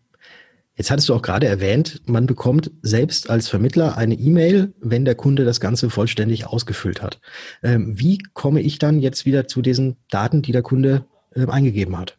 Jetzt 0.76 0.92
hattest 0.92 1.10
du 1.10 1.14
auch 1.14 1.22
gerade 1.22 1.48
erwähnt, 1.48 2.02
man 2.06 2.26
bekommt 2.26 2.72
selbst 2.82 3.30
als 3.30 3.50
Vermittler 3.50 3.98
eine 3.98 4.16
E-Mail, 4.16 4.74
wenn 4.80 5.06
der 5.06 5.16
Kunde 5.16 5.46
das 5.46 5.60
Ganze 5.60 5.90
vollständig 5.90 6.48
ausgefüllt 6.48 7.02
hat. 7.02 7.20
Ähm, 7.64 8.00
wie 8.00 8.20
komme 8.34 8.62
ich 8.62 8.80
dann 8.80 9.00
jetzt 9.00 9.26
wieder 9.26 9.48
zu 9.48 9.62
diesen 9.62 9.98
Daten, 10.10 10.42
die 10.42 10.52
der 10.52 10.64
Kunde 10.64 11.06
äh, 11.36 11.46
eingegeben 11.48 11.98
hat? 11.98 12.18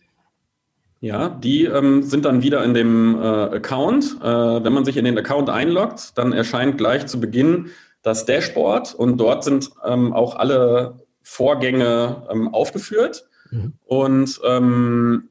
Ja, 1.00 1.28
die 1.28 1.64
ähm, 1.64 2.02
sind 2.02 2.24
dann 2.24 2.42
wieder 2.42 2.64
in 2.64 2.74
dem 2.74 3.14
äh, 3.14 3.24
Account. 3.24 4.16
Äh, 4.20 4.24
wenn 4.26 4.72
man 4.72 4.84
sich 4.84 4.96
in 4.96 5.04
den 5.04 5.16
Account 5.16 5.48
einloggt, 5.48 6.18
dann 6.18 6.32
erscheint 6.32 6.76
gleich 6.76 7.06
zu 7.06 7.20
Beginn 7.20 7.70
das 8.02 8.26
Dashboard 8.26 8.94
und 8.94 9.18
dort 9.18 9.44
sind 9.44 9.70
ähm, 9.84 10.12
auch 10.12 10.34
alle 10.36 10.98
Vorgänge 11.28 12.26
ähm, 12.30 12.48
aufgeführt. 12.54 13.28
Mhm. 13.50 13.74
Und 13.84 14.40
ähm, 14.44 15.28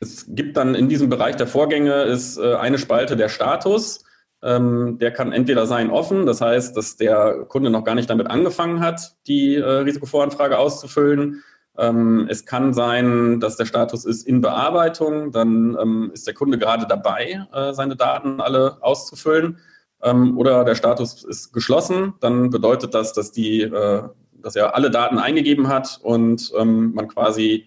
es 0.00 0.26
gibt 0.28 0.56
dann 0.56 0.74
in 0.74 0.88
diesem 0.88 1.08
Bereich 1.08 1.36
der 1.36 1.46
Vorgänge 1.46 2.02
ist 2.02 2.36
äh, 2.36 2.54
eine 2.56 2.78
Spalte 2.78 3.16
der 3.16 3.28
Status. 3.28 4.04
Ähm, 4.42 4.98
der 4.98 5.12
kann 5.12 5.32
entweder 5.32 5.66
sein 5.66 5.90
offen, 5.90 6.26
das 6.26 6.40
heißt, 6.40 6.76
dass 6.76 6.96
der 6.96 7.44
Kunde 7.48 7.70
noch 7.70 7.84
gar 7.84 7.94
nicht 7.94 8.10
damit 8.10 8.26
angefangen 8.26 8.80
hat, 8.80 9.14
die 9.28 9.54
äh, 9.54 9.64
Risikovoranfrage 9.64 10.58
auszufüllen. 10.58 11.42
Ähm, 11.78 12.26
es 12.28 12.44
kann 12.44 12.74
sein, 12.74 13.38
dass 13.40 13.56
der 13.56 13.66
Status 13.66 14.04
ist 14.04 14.26
in 14.26 14.40
Bearbeitung, 14.40 15.30
dann 15.30 15.76
ähm, 15.80 16.10
ist 16.12 16.26
der 16.26 16.34
Kunde 16.34 16.58
gerade 16.58 16.86
dabei, 16.86 17.46
äh, 17.52 17.72
seine 17.72 17.96
Daten 17.96 18.40
alle 18.40 18.82
auszufüllen 18.82 19.58
ähm, 20.02 20.36
oder 20.36 20.64
der 20.64 20.74
Status 20.74 21.24
ist 21.24 21.52
geschlossen, 21.52 22.14
dann 22.20 22.50
bedeutet 22.50 22.94
das, 22.94 23.12
dass 23.12 23.32
die, 23.32 23.62
äh, 23.62 24.02
dass 24.46 24.54
er 24.54 24.76
alle 24.76 24.92
Daten 24.92 25.18
eingegeben 25.18 25.66
hat 25.66 25.98
und 26.04 26.52
ähm, 26.56 26.94
man 26.94 27.08
quasi 27.08 27.66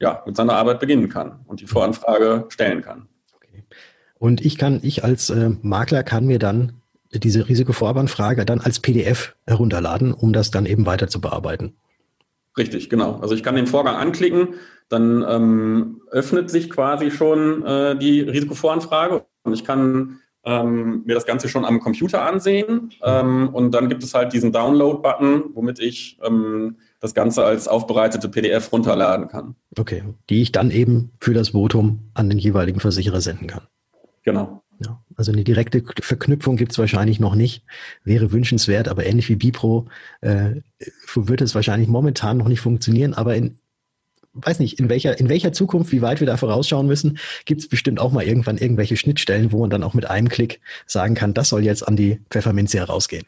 ja, 0.00 0.22
mit 0.24 0.36
seiner 0.36 0.54
Arbeit 0.54 0.80
beginnen 0.80 1.10
kann 1.10 1.40
und 1.44 1.60
die 1.60 1.66
Voranfrage 1.66 2.46
stellen 2.48 2.80
kann. 2.80 3.08
Okay. 3.36 3.62
Und 4.18 4.42
ich 4.42 4.56
kann, 4.56 4.80
ich 4.82 5.04
als 5.04 5.28
äh, 5.28 5.50
Makler 5.60 6.02
kann 6.02 6.24
mir 6.24 6.38
dann 6.38 6.80
diese 7.12 7.46
Risikovoranfrage 7.46 8.46
dann 8.46 8.60
als 8.60 8.80
PDF 8.80 9.36
herunterladen, 9.46 10.14
um 10.14 10.32
das 10.32 10.50
dann 10.50 10.64
eben 10.64 10.86
weiter 10.86 11.08
zu 11.08 11.20
bearbeiten. 11.20 11.76
Richtig, 12.56 12.88
genau. 12.88 13.18
Also 13.20 13.34
ich 13.34 13.42
kann 13.42 13.54
den 13.54 13.66
Vorgang 13.66 13.96
anklicken, 13.96 14.54
dann 14.88 15.22
ähm, 15.28 16.00
öffnet 16.10 16.50
sich 16.50 16.70
quasi 16.70 17.10
schon 17.10 17.66
äh, 17.66 17.98
die 17.98 18.20
Risikovoranfrage 18.22 19.26
und 19.42 19.52
ich 19.52 19.64
kann 19.66 20.20
ähm, 20.44 21.02
mir 21.04 21.14
das 21.14 21.26
Ganze 21.26 21.48
schon 21.48 21.64
am 21.64 21.80
Computer 21.80 22.26
ansehen. 22.26 22.90
Ähm, 23.02 23.48
und 23.52 23.72
dann 23.72 23.88
gibt 23.88 24.02
es 24.02 24.14
halt 24.14 24.32
diesen 24.32 24.52
Download-Button, 24.52 25.50
womit 25.54 25.78
ich 25.78 26.18
ähm, 26.22 26.76
das 27.00 27.14
Ganze 27.14 27.44
als 27.44 27.68
aufbereitete 27.68 28.28
PDF 28.28 28.72
runterladen 28.72 29.28
kann. 29.28 29.56
Okay, 29.78 30.02
die 30.30 30.42
ich 30.42 30.52
dann 30.52 30.70
eben 30.70 31.12
für 31.20 31.34
das 31.34 31.50
Votum 31.50 32.10
an 32.14 32.28
den 32.28 32.38
jeweiligen 32.38 32.80
Versicherer 32.80 33.20
senden 33.20 33.46
kann. 33.46 33.62
Genau. 34.22 34.62
Ja, 34.84 35.02
also 35.16 35.30
eine 35.30 35.44
direkte 35.44 35.82
Verknüpfung 36.00 36.56
gibt 36.56 36.72
es 36.72 36.78
wahrscheinlich 36.78 37.20
noch 37.20 37.34
nicht. 37.34 37.64
Wäre 38.02 38.32
wünschenswert, 38.32 38.88
aber 38.88 39.06
ähnlich 39.06 39.28
wie 39.28 39.36
Bipro 39.36 39.86
äh, 40.20 40.56
wird 41.14 41.40
es 41.40 41.54
wahrscheinlich 41.54 41.88
momentan 41.88 42.38
noch 42.38 42.48
nicht 42.48 42.60
funktionieren. 42.60 43.14
Aber 43.14 43.36
in 43.36 43.56
weiß 44.34 44.58
nicht, 44.58 44.78
in 44.78 44.88
welcher, 44.88 45.18
in 45.18 45.28
welcher 45.28 45.52
Zukunft, 45.52 45.92
wie 45.92 46.02
weit 46.02 46.20
wir 46.20 46.26
da 46.26 46.36
vorausschauen 46.36 46.86
müssen, 46.86 47.18
gibt 47.44 47.60
es 47.60 47.68
bestimmt 47.68 48.00
auch 48.00 48.12
mal 48.12 48.24
irgendwann 48.24 48.58
irgendwelche 48.58 48.96
Schnittstellen, 48.96 49.52
wo 49.52 49.60
man 49.60 49.70
dann 49.70 49.82
auch 49.82 49.94
mit 49.94 50.10
einem 50.10 50.28
Klick 50.28 50.60
sagen 50.86 51.14
kann, 51.14 51.34
das 51.34 51.48
soll 51.48 51.64
jetzt 51.64 51.86
an 51.86 51.96
die 51.96 52.20
Pfefferminze 52.30 52.78
herausgehen. 52.78 53.24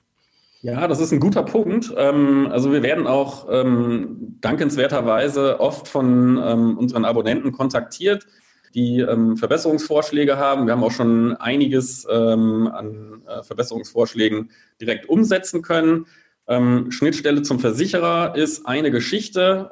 Ja, 0.63 0.89
das 0.89 0.99
ist 0.99 1.13
ein 1.13 1.21
guter 1.21 1.45
Punkt. 1.45 1.95
Ähm, 1.97 2.49
also 2.51 2.73
wir 2.73 2.83
werden 2.83 3.07
auch 3.07 3.47
ähm, 3.49 4.37
dankenswerterweise 4.41 5.61
oft 5.61 5.87
von 5.87 6.43
ähm, 6.45 6.77
unseren 6.79 7.05
Abonnenten 7.05 7.53
kontaktiert, 7.53 8.27
die 8.75 9.03
Verbesserungsvorschläge 9.37 10.37
haben. 10.37 10.67
Wir 10.67 10.73
haben 10.73 10.85
auch 10.85 10.91
schon 10.91 11.35
einiges 11.37 12.05
an 12.05 13.23
äh, 13.27 13.43
Verbesserungsvorschlägen 13.43 14.51
direkt 14.79 15.09
umsetzen 15.09 15.63
können. 15.63 16.05
Schnittstelle 16.91 17.41
zum 17.41 17.59
Versicherer 17.59 18.37
ist 18.37 18.67
eine 18.67 18.91
Geschichte. 18.91 19.71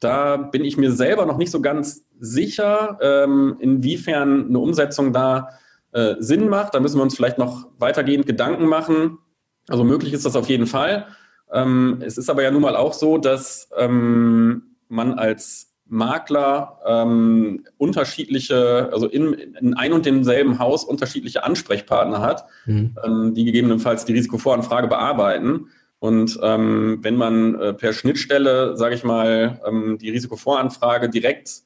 Da 0.00 0.36
bin 0.36 0.64
ich 0.64 0.76
mir 0.76 0.92
selber 0.92 1.26
noch 1.26 1.38
nicht 1.38 1.50
so 1.50 1.60
ganz 1.60 2.04
sicher, 2.18 2.98
ähm, 3.00 3.56
inwiefern 3.60 4.48
eine 4.48 4.58
Umsetzung 4.58 5.12
da 5.12 5.48
äh, 5.92 6.16
Sinn 6.18 6.48
macht. 6.48 6.74
Da 6.74 6.80
müssen 6.80 6.98
wir 6.98 7.02
uns 7.02 7.16
vielleicht 7.16 7.38
noch 7.38 7.68
weitergehend 7.78 8.26
Gedanken 8.26 8.66
machen. 8.66 9.18
Also 9.68 9.84
möglich 9.84 10.12
ist 10.12 10.26
das 10.26 10.36
auf 10.36 10.48
jeden 10.48 10.66
Fall. 10.66 11.06
Ähm, 11.52 11.98
es 12.00 12.18
ist 12.18 12.28
aber 12.28 12.42
ja 12.42 12.50
nun 12.50 12.62
mal 12.62 12.76
auch 12.76 12.92
so, 12.92 13.18
dass 13.18 13.68
ähm, 13.76 14.76
man 14.88 15.14
als 15.14 15.74
Makler 15.86 16.80
ähm, 16.86 17.64
unterschiedliche, 17.76 18.88
also 18.92 19.06
in, 19.06 19.34
in 19.34 19.74
ein 19.74 19.92
und 19.92 20.06
demselben 20.06 20.58
Haus 20.58 20.84
unterschiedliche 20.84 21.44
Ansprechpartner 21.44 22.20
hat, 22.20 22.46
mhm. 22.66 22.96
ähm, 23.04 23.34
die 23.34 23.44
gegebenenfalls 23.44 24.04
die 24.04 24.14
Risikovoranfrage 24.14 24.88
bearbeiten. 24.88 25.68
Und 26.04 26.38
ähm, 26.42 26.98
wenn 27.00 27.16
man 27.16 27.58
äh, 27.58 27.72
per 27.72 27.94
Schnittstelle, 27.94 28.76
sage 28.76 28.94
ich 28.94 29.04
mal, 29.04 29.58
ähm, 29.66 29.96
die 29.96 30.10
Risikovoranfrage 30.10 31.08
direkt 31.08 31.62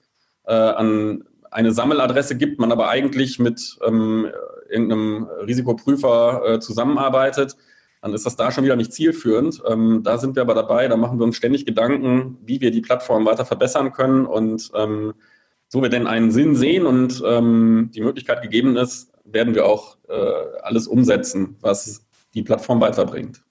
äh, 0.47 0.52
an 0.52 1.25
eine 1.50 1.73
Sammeladresse 1.73 2.37
gibt, 2.37 2.61
man 2.61 2.71
aber 2.71 2.88
eigentlich 2.88 3.40
mit 3.40 3.76
ähm, 3.85 4.28
irgendeinem 4.71 5.25
Risikoprüfer 5.45 6.42
äh, 6.47 6.61
zusammenarbeitet, 6.61 7.57
dann 8.00 8.14
ist 8.14 8.26
das 8.26 8.37
da 8.37 8.52
schon 8.52 8.62
wieder 8.62 8.76
nicht 8.76 8.92
zielführend. 8.92 9.61
Ähm, 9.66 10.02
da 10.04 10.18
sind 10.18 10.37
wir 10.37 10.42
aber 10.42 10.54
dabei, 10.54 10.87
da 10.87 10.97
machen 10.97 11.18
wir 11.18 11.25
uns 11.25 11.35
ständig 11.35 11.66
Gedanken, 11.66 12.38
wie 12.47 12.61
wir 12.61 12.71
die 12.71 12.80
Plattform 12.80 13.26
weiter 13.26 13.45
verbessern 13.45 13.92
können 13.92 14.25
und 14.25 14.71
ähm, 14.76 15.14
so 15.66 15.83
wir 15.83 15.88
denn 15.88 16.07
einen 16.07 16.30
Sinn 16.30 16.54
sehen 16.54 16.87
und 16.87 17.25
ähm, 17.26 17.90
die 17.92 18.02
Möglichkeit 18.02 18.40
gegeben 18.42 18.76
ist, 18.76 19.11
werden 19.25 19.57
wir 19.57 19.66
auch 19.66 19.97
äh, 20.09 20.14
alles 20.62 20.87
umsetzen, 20.87 21.57
was 21.61 22.07
die 22.35 22.45
Plattform 22.45 22.80
weiterbringt. 22.80 23.42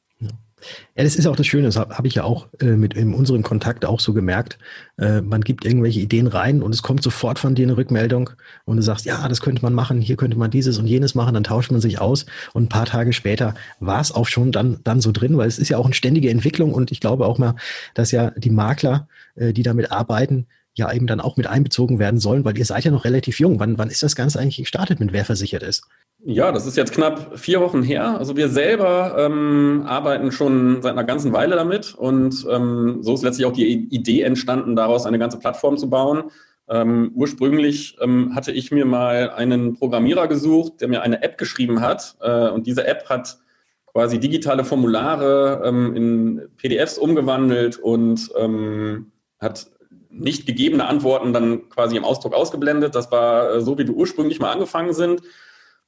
Ja, 0.96 1.04
das 1.04 1.16
ist 1.16 1.28
auch 1.28 1.36
das 1.36 1.48
Schöne, 1.48 1.66
das 1.66 1.78
habe 1.78 1.98
hab 1.98 2.06
ich 2.06 2.16
ja 2.16 2.24
auch 2.24 2.48
äh, 2.60 2.76
mit 2.76 2.96
in 2.96 3.14
unserem 3.14 3.44
Kontakt 3.44 3.86
auch 3.86 4.00
so 4.00 4.14
gemerkt. 4.14 4.58
Äh, 4.98 5.22
man 5.22 5.42
gibt 5.42 5.66
irgendwelche 5.66 6.00
Ideen 6.00 6.28
rein 6.28 6.62
und 6.62 6.74
es 6.74 6.82
kommt 6.82 7.04
sofort 7.04 7.40
von 7.40 7.56
dir 7.56 7.66
eine 7.66 7.78
Rückmeldung 7.78 8.32
und 8.66 8.78
du 8.78 8.84
sagst, 8.84 9.06
ja, 9.06 9.28
das 9.28 9.42
könnte 9.42 9.62
man 9.62 9.74
machen, 9.74 10.02
hier 10.02 10.16
könnte 10.16 10.38
man 10.38 10.52
dieses 10.52 10.78
und 10.78 10.88
jenes 10.88 11.16
machen, 11.16 11.34
dann 11.34 11.44
tauscht 11.44 11.72
man 11.72 11.82
sich 11.82 12.00
aus 12.00 12.26
und 12.54 12.64
ein 12.64 12.70
paar 12.70 12.86
Tage 12.86 13.14
später 13.14 13.54
war 13.80 14.02
es 14.02 14.12
auch 14.12 14.28
schon 14.28 14.52
dann, 14.52 14.80
dann 14.84 15.02
so 15.02 15.12
drin, 15.12 15.38
weil 15.38 15.48
es 15.48 15.60
ist 15.60 15.70
ja 15.70 15.78
auch 15.78 15.86
eine 15.86 15.94
ständige 15.94 16.30
Entwicklung 16.30 16.74
und 16.74 16.92
ich 16.92 17.00
glaube 17.00 17.26
auch 17.26 17.38
mal, 17.38 17.56
dass 17.94 18.12
ja 18.12 18.32
die 18.32 18.50
Makler, 18.50 19.08
äh, 19.36 19.54
die 19.54 19.64
damit 19.64 19.92
arbeiten, 19.92 20.48
ja 20.78 20.92
eben 20.94 21.08
dann 21.08 21.20
auch 21.20 21.38
mit 21.38 21.48
einbezogen 21.48 22.00
werden 22.00 22.20
sollen, 22.20 22.46
weil 22.46 22.58
ihr 22.58 22.66
seid 22.66 22.86
ja 22.86 22.92
noch 22.92 23.06
relativ 23.06 23.40
jung. 23.40 23.60
Wann, 23.60 23.78
wann 23.78 23.90
ist 23.90 24.04
das 24.04 24.16
Ganze 24.16 24.40
eigentlich 24.40 24.58
gestartet 24.58 25.00
mit 25.00 25.12
wer 25.12 25.26
versichert 25.26 25.64
ist? 25.64 25.84
Ja, 26.24 26.52
das 26.52 26.66
ist 26.66 26.78
jetzt 26.78 26.94
knapp 26.94 27.38
vier 27.38 27.62
Wochen 27.62 27.84
her. 27.84 28.18
Also 28.18 28.36
wir 28.36 28.50
selber 28.50 29.16
ähm, 29.20 29.84
arbeiten 29.86 30.32
schon 30.32 30.82
seit 30.82 30.94
einer 30.94 31.04
ganzen 31.04 31.32
Weile 31.34 31.56
damit 31.56 31.94
und 31.96 32.46
ähm, 32.50 33.00
so 33.02 33.14
ist 33.14 33.24
letztlich 33.24 33.46
auch 33.46 33.54
die 33.54 33.88
Idee 33.90 34.22
entstanden, 34.22 34.76
daraus 34.76 35.06
eine 35.06 35.20
ganze 35.20 35.40
Plattform 35.40 35.78
zu 35.78 35.90
bauen. 35.90 36.32
Ähm, 36.70 37.12
ursprünglich 37.16 37.98
ähm, 38.02 38.36
hatte 38.36 38.52
ich 38.52 38.72
mir 38.72 38.86
mal 38.86 39.30
einen 39.30 39.76
Programmierer 39.76 40.28
gesucht, 40.28 40.82
der 40.82 40.90
mir 40.90 41.02
eine 41.02 41.22
App 41.24 41.38
geschrieben 41.38 41.82
hat 41.82 42.18
äh, 42.20 42.50
und 42.50 42.68
diese 42.68 42.86
App 42.86 43.10
hat 43.10 43.38
quasi 43.86 44.20
digitale 44.20 44.66
Formulare 44.66 45.62
ähm, 45.64 45.96
in 45.96 46.42
PDFs 46.58 46.98
umgewandelt 46.98 47.78
und 47.78 48.30
ähm, 48.38 49.12
hat 49.40 49.72
nicht 50.20 50.46
gegebene 50.46 50.86
Antworten 50.86 51.34
dann 51.34 51.70
quasi 51.70 51.96
im 51.96 52.06
Ausdruck 52.06 52.34
ausgeblendet. 52.34 52.96
Das 52.96 53.12
war 53.12 53.56
äh, 53.56 53.62
so, 53.62 53.78
wie 53.78 53.88
wir 53.88 53.96
ursprünglich 53.96 54.40
mal 54.40 54.52
angefangen 54.52 54.94
sind. 54.94 55.22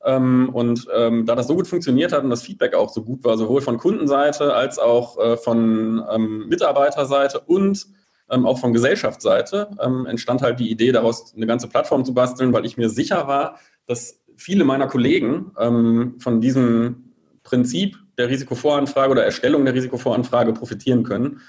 Ähm, 0.04 0.50
und 0.54 0.88
ähm, 0.96 1.26
da 1.26 1.36
das 1.36 1.48
so 1.48 1.56
gut 1.56 1.68
funktioniert 1.68 2.14
hat 2.14 2.24
und 2.24 2.30
das 2.30 2.44
Feedback 2.44 2.74
auch 2.74 2.90
so 2.90 3.04
gut 3.04 3.24
war, 3.24 3.38
sowohl 3.38 3.62
von 3.62 3.78
Kundenseite 3.78 4.54
als 4.54 4.80
auch 4.80 5.20
äh, 5.20 5.38
von 5.38 6.04
ähm, 6.10 6.48
Mitarbeiterseite 6.48 7.42
und 7.42 7.86
ähm, 8.30 8.46
auch 8.46 8.60
von 8.60 8.74
Gesellschaftsseite, 8.74 9.72
ähm, 9.82 10.06
entstand 10.06 10.42
halt 10.42 10.60
die 10.60 10.70
Idee, 10.72 10.92
daraus 10.92 11.34
eine 11.36 11.48
ganze 11.48 11.68
Plattform 11.68 12.06
zu 12.06 12.14
basteln, 12.14 12.54
weil 12.54 12.66
ich 12.66 12.78
mir 12.78 12.90
sicher 12.90 13.28
war, 13.28 13.60
dass 13.88 14.22
viele 14.38 14.64
meiner 14.64 14.88
Kollegen 14.88 15.52
ähm, 15.60 16.16
von 16.20 16.40
diesem 16.40 17.14
Prinzip 17.44 17.98
der 18.18 18.30
Risikovoranfrage 18.30 19.12
oder 19.12 19.26
Erstellung 19.26 19.66
der 19.66 19.74
Risikovoranfrage 19.74 20.54
profitieren 20.54 21.04
können. 21.04 21.42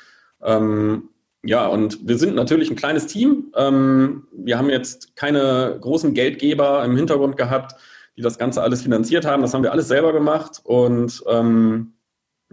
Ja, 1.43 1.67
und 1.67 2.07
wir 2.07 2.19
sind 2.19 2.35
natürlich 2.35 2.71
ein 2.71 2.77
kleines 2.77 3.07
Team. 3.07 3.53
wir 3.55 4.59
haben 4.59 4.71
jetzt 4.71 5.17
keine 5.17 5.79
großen 5.81 6.13
Geldgeber 6.13 6.85
im 6.85 6.97
Hintergrund 6.97 7.37
gehabt, 7.37 7.81
die 8.17 8.23
das 8.23 8.37
Ganze 8.37 8.63
alles 8.63 8.83
finanziert 8.83 9.25
haben. 9.25 9.41
Das 9.41 9.55
haben 9.55 9.63
wir 9.63 9.73
alles 9.73 9.89
selber 9.89 10.13
gemacht. 10.13 10.61
Und 10.65 11.25
ähm, 11.27 11.95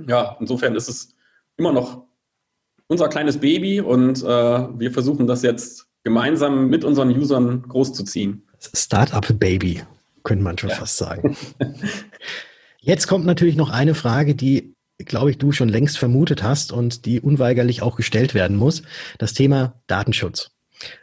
ja, 0.07 0.37
insofern 0.39 0.75
ist 0.75 0.87
es 0.87 1.15
immer 1.57 1.73
noch 1.73 2.07
unser 2.87 3.09
kleines 3.09 3.37
Baby 3.37 3.81
und 3.81 4.23
äh, 4.23 4.25
wir 4.25 4.91
versuchen 4.91 5.27
das 5.27 5.41
jetzt 5.41 5.87
gemeinsam 6.03 6.69
mit 6.69 6.85
unseren 6.85 7.09
Usern 7.09 7.63
großzuziehen. 7.67 8.47
Startup-Baby, 8.73 9.83
könnte 10.23 10.43
man 10.43 10.57
schon 10.57 10.69
ja. 10.69 10.75
fast 10.75 10.97
sagen. 10.97 11.35
Jetzt 12.79 13.07
kommt 13.07 13.25
natürlich 13.25 13.57
noch 13.57 13.69
eine 13.69 13.93
Frage, 13.93 14.33
die, 14.33 14.76
glaube 14.99 15.31
ich, 15.31 15.37
du 15.37 15.51
schon 15.51 15.69
längst 15.69 15.97
vermutet 15.97 16.43
hast 16.43 16.71
und 16.71 17.05
die 17.05 17.21
unweigerlich 17.21 17.81
auch 17.81 17.95
gestellt 17.95 18.33
werden 18.33 18.57
muss. 18.57 18.83
Das 19.17 19.33
Thema 19.33 19.75
Datenschutz. 19.87 20.51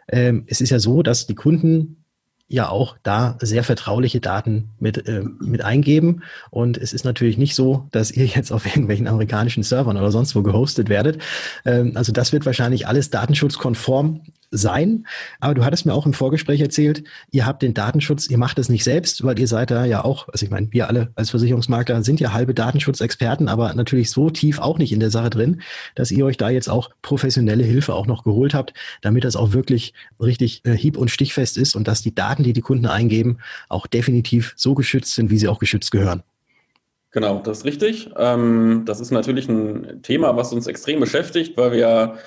Ähm, 0.09 0.44
es 0.46 0.61
ist 0.61 0.70
ja 0.70 0.78
so, 0.78 1.02
dass 1.02 1.26
die 1.26 1.35
Kunden 1.35 2.04
ja 2.46 2.68
auch 2.68 2.96
da 3.02 3.38
sehr 3.40 3.64
vertrauliche 3.64 4.20
Daten 4.20 4.70
mit, 4.78 5.09
äh, 5.09 5.24
mit 5.40 5.64
eingeben. 5.64 6.22
Und 6.50 6.76
es 6.76 6.92
ist 6.92 7.04
natürlich 7.04 7.38
nicht 7.38 7.54
so, 7.54 7.88
dass 7.90 8.11
ihr 8.11 8.26
jetzt 8.26 8.52
auf 8.52 8.66
irgendwelchen 8.66 9.09
amerikanischen 9.09 9.62
Servern 9.62 9.96
oder 9.96 10.11
sonst 10.11 10.35
wo 10.35 10.42
gehostet 10.42 10.88
werdet. 10.88 11.22
Ähm, 11.64 11.92
also 11.94 12.12
das 12.12 12.33
wird 12.33 12.46
wahrscheinlich 12.46 12.87
alles 12.87 13.11
datenschutzkonform 13.11 14.22
sein. 14.56 15.06
Aber 15.40 15.54
du 15.54 15.64
hattest 15.64 15.86
mir 15.86 15.94
auch 15.94 16.06
im 16.06 16.12
Vorgespräch 16.12 16.60
erzählt, 16.60 17.04
ihr 17.30 17.46
habt 17.46 17.62
den 17.62 17.74
Datenschutz, 17.74 18.28
ihr 18.28 18.38
macht 18.38 18.58
es 18.58 18.68
nicht 18.68 18.84
selbst, 18.84 19.24
weil 19.24 19.38
ihr 19.38 19.48
seid 19.48 19.70
da 19.70 19.84
ja 19.84 20.04
auch, 20.04 20.28
also 20.28 20.44
ich 20.44 20.50
meine, 20.50 20.72
wir 20.72 20.88
alle 20.88 21.12
als 21.14 21.30
Versicherungsmakler 21.30 22.02
sind 22.02 22.20
ja 22.20 22.32
halbe 22.32 22.54
Datenschutzexperten, 22.54 23.48
aber 23.48 23.74
natürlich 23.74 24.10
so 24.10 24.30
tief 24.30 24.58
auch 24.58 24.78
nicht 24.78 24.92
in 24.92 25.00
der 25.00 25.10
Sache 25.10 25.30
drin, 25.30 25.60
dass 25.94 26.10
ihr 26.10 26.24
euch 26.24 26.36
da 26.36 26.50
jetzt 26.50 26.68
auch 26.68 26.90
professionelle 27.02 27.64
Hilfe 27.64 27.94
auch 27.94 28.06
noch 28.06 28.24
geholt 28.24 28.54
habt, 28.54 28.74
damit 29.02 29.24
das 29.24 29.36
auch 29.36 29.52
wirklich 29.52 29.94
richtig 30.20 30.62
äh, 30.64 30.76
hieb- 30.76 30.96
und 30.96 31.10
stichfest 31.10 31.58
ist 31.58 31.74
und 31.74 31.88
dass 31.88 32.02
die 32.02 32.14
Daten, 32.14 32.42
die 32.42 32.52
die 32.52 32.60
Kunden 32.60 32.86
eingeben, 32.86 33.38
auch 33.68 33.86
definitiv 33.86 34.54
so 34.56 34.74
geschützt 34.74 35.14
sind, 35.14 35.30
wie 35.30 35.38
sie 35.38 35.48
auch 35.48 35.58
geschützt 35.58 35.90
gehören. 35.90 36.22
Genau, 37.14 37.38
das 37.38 37.58
ist 37.58 37.64
richtig. 37.64 38.10
Ähm, 38.16 38.82
das 38.86 38.98
ist 38.98 39.12
natürlich 39.12 39.48
ein 39.48 40.02
Thema, 40.02 40.36
was 40.36 40.52
uns 40.52 40.66
extrem 40.66 40.98
beschäftigt, 40.98 41.56
weil 41.56 41.70
wir 41.70 42.18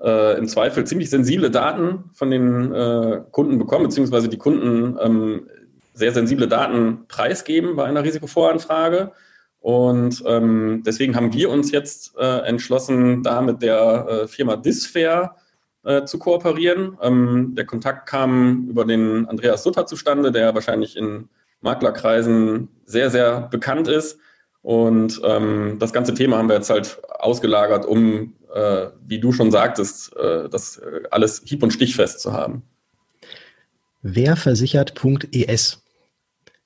äh, 0.00 0.38
im 0.38 0.48
Zweifel 0.48 0.84
ziemlich 0.84 1.10
sensible 1.10 1.50
Daten 1.50 2.10
von 2.14 2.30
den 2.30 2.72
äh, 2.72 3.22
Kunden 3.30 3.58
bekommen, 3.58 3.84
beziehungsweise 3.84 4.28
die 4.28 4.38
Kunden 4.38 4.98
ähm, 5.00 5.48
sehr 5.94 6.12
sensible 6.12 6.48
Daten 6.48 7.06
preisgeben 7.08 7.76
bei 7.76 7.84
einer 7.84 8.04
Risikovoranfrage. 8.04 9.12
Und 9.60 10.22
ähm, 10.26 10.82
deswegen 10.86 11.16
haben 11.16 11.32
wir 11.32 11.50
uns 11.50 11.72
jetzt 11.72 12.16
äh, 12.16 12.40
entschlossen, 12.46 13.22
da 13.22 13.42
mit 13.42 13.60
der 13.60 14.06
äh, 14.08 14.28
Firma 14.28 14.56
Disfair 14.56 15.34
äh, 15.84 16.04
zu 16.04 16.18
kooperieren. 16.18 16.96
Ähm, 17.02 17.54
der 17.56 17.66
Kontakt 17.66 18.08
kam 18.08 18.68
über 18.68 18.84
den 18.84 19.26
Andreas 19.28 19.64
Sutter 19.64 19.86
zustande, 19.86 20.30
der 20.30 20.54
wahrscheinlich 20.54 20.96
in 20.96 21.28
Maklerkreisen 21.60 22.68
sehr, 22.84 23.10
sehr 23.10 23.42
bekannt 23.50 23.88
ist. 23.88 24.18
Und 24.62 25.20
ähm, 25.24 25.76
das 25.78 25.92
ganze 25.92 26.14
Thema 26.14 26.38
haben 26.38 26.48
wir 26.48 26.56
jetzt 26.56 26.70
halt 26.70 27.00
ausgelagert, 27.18 27.84
um 27.84 28.34
äh, 28.54 28.88
wie 29.06 29.20
du 29.20 29.32
schon 29.32 29.50
sagtest, 29.50 30.14
äh, 30.16 30.48
das 30.48 30.78
äh, 30.78 31.02
alles 31.10 31.42
hieb- 31.44 31.62
und 31.62 31.72
stichfest 31.72 32.20
zu 32.20 32.32
haben. 32.32 32.62
Werversichert.es. 34.02 35.82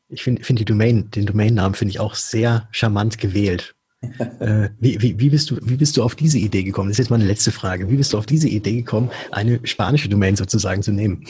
Ich 0.08 0.22
finde 0.22 0.44
find 0.44 0.58
die 0.58 0.64
Domain, 0.64 1.10
den 1.10 1.26
Domainnamen 1.26 1.74
finde 1.74 1.90
ich 1.90 2.00
auch 2.00 2.14
sehr 2.14 2.68
charmant 2.70 3.18
gewählt. 3.18 3.74
äh, 4.40 4.68
wie, 4.80 5.00
wie, 5.00 5.18
wie, 5.18 5.30
bist 5.30 5.50
du, 5.50 5.58
wie 5.62 5.76
bist 5.76 5.96
du 5.96 6.02
auf 6.02 6.14
diese 6.14 6.38
Idee 6.38 6.64
gekommen? 6.64 6.88
Das 6.88 6.96
ist 6.96 7.04
jetzt 7.04 7.10
meine 7.10 7.24
letzte 7.24 7.52
Frage. 7.52 7.88
Wie 7.88 7.96
bist 7.96 8.12
du 8.12 8.18
auf 8.18 8.26
diese 8.26 8.48
Idee 8.48 8.76
gekommen, 8.76 9.10
eine 9.30 9.60
spanische 9.64 10.08
Domain 10.08 10.36
sozusagen 10.36 10.82
zu 10.82 10.92
nehmen? 10.92 11.24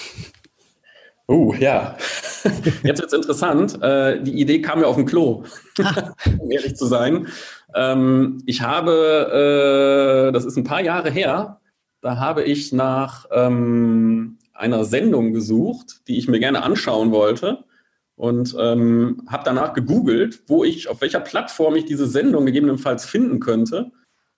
Oh, 1.29 1.55
ja. 1.55 1.97
Jetzt 2.83 3.01
wird 3.01 3.05
es 3.05 3.13
interessant. 3.13 3.81
Äh, 3.81 4.23
die 4.23 4.41
Idee 4.41 4.61
kam 4.61 4.81
mir 4.81 4.87
auf 4.87 4.97
dem 4.97 5.07
Klo, 5.07 5.45
um 6.39 6.51
ehrlich 6.51 6.75
zu 6.75 6.87
sein. 6.87 7.29
Ähm, 7.75 8.43
ich 8.47 8.63
habe, 8.63 10.29
äh, 10.29 10.33
das 10.33 10.45
ist 10.45 10.57
ein 10.57 10.65
paar 10.65 10.83
Jahre 10.83 11.11
her, 11.11 11.61
da 12.01 12.19
habe 12.19 12.43
ich 12.43 12.73
nach 12.73 13.27
ähm, 13.31 14.39
einer 14.53 14.85
Sendung 14.85 15.33
gesucht, 15.33 16.03
die 16.09 16.19
ich 16.19 16.29
mir 16.29 16.41
gerne 16.41 16.63
anschauen 16.63 17.13
wollte 17.13 17.65
und 18.17 18.55
ähm, 18.59 19.23
habe 19.29 19.43
danach 19.45 19.73
gegoogelt, 19.73 20.43
wo 20.47 20.65
ich, 20.65 20.89
auf 20.89 21.01
welcher 21.01 21.21
Plattform 21.21 21.77
ich 21.77 21.85
diese 21.85 22.07
Sendung 22.07 22.47
gegebenenfalls 22.47 23.05
finden 23.05 23.41
könnte. 23.41 23.93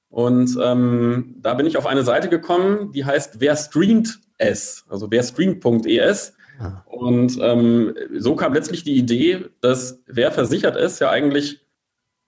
Und 0.08 0.56
ähm, 0.62 1.34
da 1.38 1.54
bin 1.54 1.66
ich 1.66 1.76
auf 1.76 1.86
eine 1.86 2.04
Seite 2.04 2.28
gekommen, 2.28 2.92
die 2.92 3.04
heißt 3.04 3.40
Wer 3.40 3.56
streamt 3.56 4.20
es, 4.38 4.84
also 4.88 5.10
wer 5.10 5.22
streamt.es. 5.22 6.34
Ah. 6.60 6.84
Und 6.86 7.36
ähm, 7.40 7.94
so 8.16 8.36
kam 8.36 8.54
letztlich 8.54 8.84
die 8.84 8.96
Idee, 8.96 9.46
dass 9.60 10.02
wer 10.06 10.30
versichert 10.30 10.76
ist, 10.76 11.00
ja 11.00 11.10
eigentlich 11.10 11.63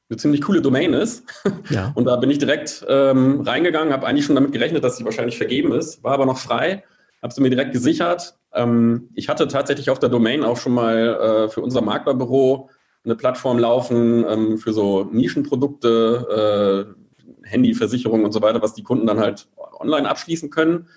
eine 0.09 0.16
ziemlich 0.19 0.42
coole 0.42 0.62
Domain 0.62 0.92
ist. 0.92 1.25
Ja. 1.71 1.92
Und 1.97 2.05
da 2.05 2.16
bin 2.16 2.31
ich 2.31 2.38
direkt 2.38 2.85
ähm, 2.88 3.40
reingegangen, 3.40 3.92
habe 3.92 4.07
eigentlich 4.07 4.25
schon 4.25 4.37
damit 4.37 4.53
gerechnet, 4.53 4.85
dass 4.85 4.97
sie 4.97 5.05
wahrscheinlich 5.05 5.37
vergeben 5.37 5.73
ist, 5.73 6.03
war 6.05 6.12
aber 6.12 6.27
noch 6.27 6.38
frei, 6.38 6.85
habe 7.23 7.35
sie 7.35 7.40
mir 7.40 7.51
direkt 7.51 7.73
gesichert. 7.73 8.38
Ähm, 8.53 9.09
ich 9.14 9.29
hatte 9.29 9.49
tatsächlich 9.49 9.90
auf 9.90 9.99
der 9.99 10.09
Domain 10.09 10.45
auch 10.45 10.57
schon 10.57 10.75
mal 10.75 11.47
äh, 11.47 11.49
für 11.49 11.61
unser 11.61 11.83
Maklerbüro 11.83 12.71
eine 13.05 13.16
Plattform 13.16 13.59
laufen 13.59 14.25
ähm, 14.29 14.59
für 14.59 14.73
so 14.73 15.05
Nischenprodukte, 15.05 16.95
äh, 16.95 17.49
Handyversicherung 17.49 18.25
und 18.25 18.33
so 18.33 18.42
weiter, 18.42 18.62
was 18.62 18.75
die 18.75 18.83
Kunden 18.83 19.07
dann 19.07 19.21
halt 19.21 19.49
online 19.79 20.09
abschließen 20.09 20.51
können. 20.51 20.88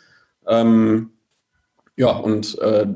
Ähm, 0.47 1.11
ja, 1.95 2.11
und 2.11 2.57
äh, 2.59 2.87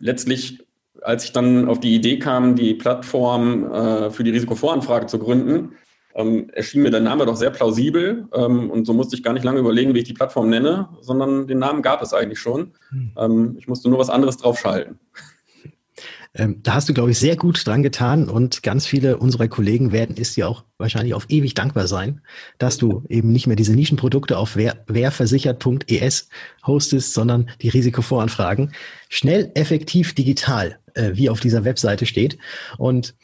letztlich 0.00 0.65
als 1.06 1.22
ich 1.24 1.32
dann 1.32 1.68
auf 1.68 1.78
die 1.78 1.94
Idee 1.94 2.18
kam, 2.18 2.56
die 2.56 2.74
Plattform 2.74 3.72
äh, 3.72 4.10
für 4.10 4.24
die 4.24 4.32
Risikovoranfrage 4.32 5.06
zu 5.06 5.20
gründen, 5.20 5.72
ähm, 6.16 6.50
erschien 6.52 6.82
mir 6.82 6.90
der 6.90 7.00
Name 7.00 7.26
doch 7.26 7.36
sehr 7.36 7.50
plausibel. 7.50 8.26
Ähm, 8.34 8.70
und 8.70 8.86
so 8.86 8.92
musste 8.92 9.14
ich 9.14 9.22
gar 9.22 9.32
nicht 9.32 9.44
lange 9.44 9.60
überlegen, 9.60 9.94
wie 9.94 10.00
ich 10.00 10.04
die 10.04 10.14
Plattform 10.14 10.50
nenne, 10.50 10.88
sondern 11.00 11.46
den 11.46 11.58
Namen 11.58 11.82
gab 11.82 12.02
es 12.02 12.12
eigentlich 12.12 12.40
schon. 12.40 12.72
Hm. 12.88 13.12
Ähm, 13.16 13.54
ich 13.56 13.68
musste 13.68 13.88
nur 13.88 14.00
was 14.00 14.10
anderes 14.10 14.36
draufschalten. 14.36 14.98
Ähm, 16.36 16.60
da 16.62 16.74
hast 16.74 16.88
du, 16.88 16.94
glaube 16.94 17.10
ich, 17.10 17.18
sehr 17.18 17.36
gut 17.36 17.66
dran 17.66 17.82
getan 17.82 18.28
und 18.28 18.62
ganz 18.62 18.86
viele 18.86 19.16
unserer 19.16 19.48
Kollegen 19.48 19.90
werden 19.90 20.16
es 20.18 20.34
dir 20.34 20.48
auch 20.48 20.64
wahrscheinlich 20.76 21.14
auf 21.14 21.26
ewig 21.30 21.54
dankbar 21.54 21.88
sein, 21.88 22.20
dass 22.58 22.76
du 22.76 23.04
eben 23.08 23.32
nicht 23.32 23.46
mehr 23.46 23.56
diese 23.56 23.74
Nischenprodukte 23.74 24.36
auf 24.36 24.54
wer, 24.54 24.84
werversichert.es 24.86 26.28
hostest, 26.66 27.14
sondern 27.14 27.48
die 27.62 27.70
Risikovoranfragen 27.70 28.72
schnell, 29.08 29.50
effektiv, 29.54 30.14
digital, 30.14 30.78
äh, 30.94 31.12
wie 31.14 31.30
auf 31.30 31.40
dieser 31.40 31.64
Webseite 31.64 32.04
steht. 32.04 32.36
Und 32.76 33.14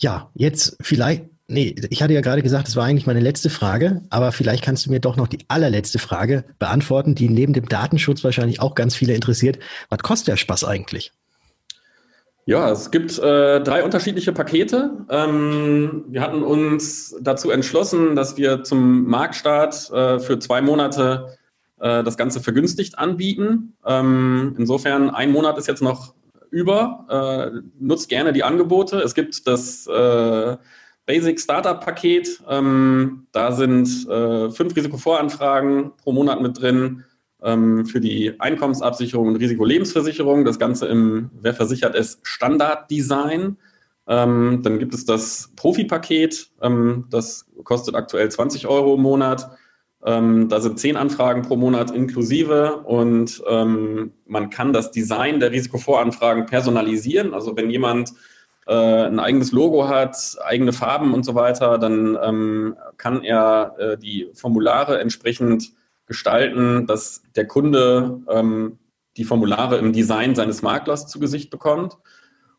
ja, 0.00 0.30
jetzt 0.34 0.76
vielleicht 0.80 1.24
Nee, 1.50 1.74
ich 1.88 2.02
hatte 2.02 2.12
ja 2.12 2.20
gerade 2.20 2.42
gesagt, 2.42 2.68
das 2.68 2.76
war 2.76 2.84
eigentlich 2.84 3.06
meine 3.06 3.20
letzte 3.20 3.48
Frage, 3.48 4.02
aber 4.10 4.32
vielleicht 4.32 4.62
kannst 4.62 4.84
du 4.84 4.90
mir 4.90 5.00
doch 5.00 5.16
noch 5.16 5.28
die 5.28 5.46
allerletzte 5.48 5.98
Frage 5.98 6.44
beantworten, 6.58 7.14
die 7.14 7.30
neben 7.30 7.54
dem 7.54 7.70
Datenschutz 7.70 8.22
wahrscheinlich 8.22 8.60
auch 8.60 8.74
ganz 8.74 8.94
viele 8.94 9.14
interessiert. 9.14 9.58
Was 9.88 10.00
kostet 10.00 10.28
der 10.28 10.36
Spaß 10.36 10.64
eigentlich? 10.64 11.10
Ja, 12.48 12.70
es 12.70 12.90
gibt 12.90 13.18
äh, 13.18 13.60
drei 13.60 13.84
unterschiedliche 13.84 14.32
Pakete. 14.32 15.04
Ähm, 15.10 16.06
wir 16.08 16.22
hatten 16.22 16.42
uns 16.42 17.14
dazu 17.20 17.50
entschlossen, 17.50 18.16
dass 18.16 18.38
wir 18.38 18.64
zum 18.64 19.04
Marktstart 19.04 19.90
äh, 19.90 20.18
für 20.18 20.38
zwei 20.38 20.62
Monate 20.62 21.36
äh, 21.78 22.02
das 22.02 22.16
Ganze 22.16 22.40
vergünstigt 22.40 22.98
anbieten. 22.98 23.74
Ähm, 23.84 24.54
insofern, 24.56 25.10
ein 25.10 25.30
Monat 25.30 25.58
ist 25.58 25.68
jetzt 25.68 25.82
noch 25.82 26.14
über. 26.50 27.52
Äh, 27.52 27.60
nutzt 27.78 28.08
gerne 28.08 28.32
die 28.32 28.44
Angebote. 28.44 28.96
Es 29.00 29.14
gibt 29.14 29.46
das 29.46 29.86
äh, 29.86 30.56
Basic 31.04 31.38
Startup 31.38 31.78
Paket. 31.84 32.42
Ähm, 32.48 33.26
da 33.32 33.52
sind 33.52 34.08
äh, 34.08 34.50
fünf 34.50 34.74
Risikovoranfragen 34.74 35.92
pro 36.02 36.12
Monat 36.12 36.40
mit 36.40 36.58
drin 36.58 37.04
für 37.40 38.00
die 38.00 38.34
Einkommensabsicherung 38.40 39.28
und 39.28 39.36
Risikolebensversicherung. 39.36 40.44
Das 40.44 40.58
Ganze 40.58 40.86
im, 40.86 41.30
wer 41.40 41.54
versichert 41.54 41.94
ist, 41.94 42.18
Standarddesign. 42.24 43.56
Ähm, 44.08 44.60
dann 44.62 44.78
gibt 44.78 44.94
es 44.94 45.04
das 45.04 45.52
Profi-Paket. 45.54 46.50
Ähm, 46.62 47.04
das 47.10 47.46
kostet 47.62 47.94
aktuell 47.94 48.30
20 48.30 48.66
Euro 48.66 48.94
im 48.94 49.02
Monat. 49.02 49.50
Ähm, 50.04 50.48
da 50.48 50.60
sind 50.60 50.78
zehn 50.78 50.96
Anfragen 50.96 51.42
pro 51.42 51.56
Monat 51.56 51.90
inklusive 51.90 52.78
und 52.84 53.42
ähm, 53.48 54.12
man 54.26 54.48
kann 54.48 54.72
das 54.72 54.92
Design 54.92 55.40
der 55.40 55.50
Risikovoranfragen 55.50 56.46
personalisieren. 56.46 57.34
Also 57.34 57.56
wenn 57.56 57.68
jemand 57.68 58.12
äh, 58.66 58.72
ein 58.72 59.18
eigenes 59.18 59.52
Logo 59.52 59.88
hat, 59.88 60.16
eigene 60.44 60.72
Farben 60.72 61.12
und 61.12 61.24
so 61.24 61.34
weiter, 61.34 61.78
dann 61.78 62.16
ähm, 62.22 62.76
kann 62.96 63.22
er 63.24 63.74
äh, 63.78 63.98
die 63.98 64.30
Formulare 64.34 65.00
entsprechend 65.00 65.72
gestalten, 66.08 66.86
dass 66.86 67.22
der 67.36 67.46
Kunde 67.46 68.20
ähm, 68.28 68.78
die 69.16 69.24
Formulare 69.24 69.78
im 69.78 69.92
Design 69.92 70.34
seines 70.34 70.62
Maklers 70.62 71.06
zu 71.06 71.20
Gesicht 71.20 71.50
bekommt. 71.50 71.96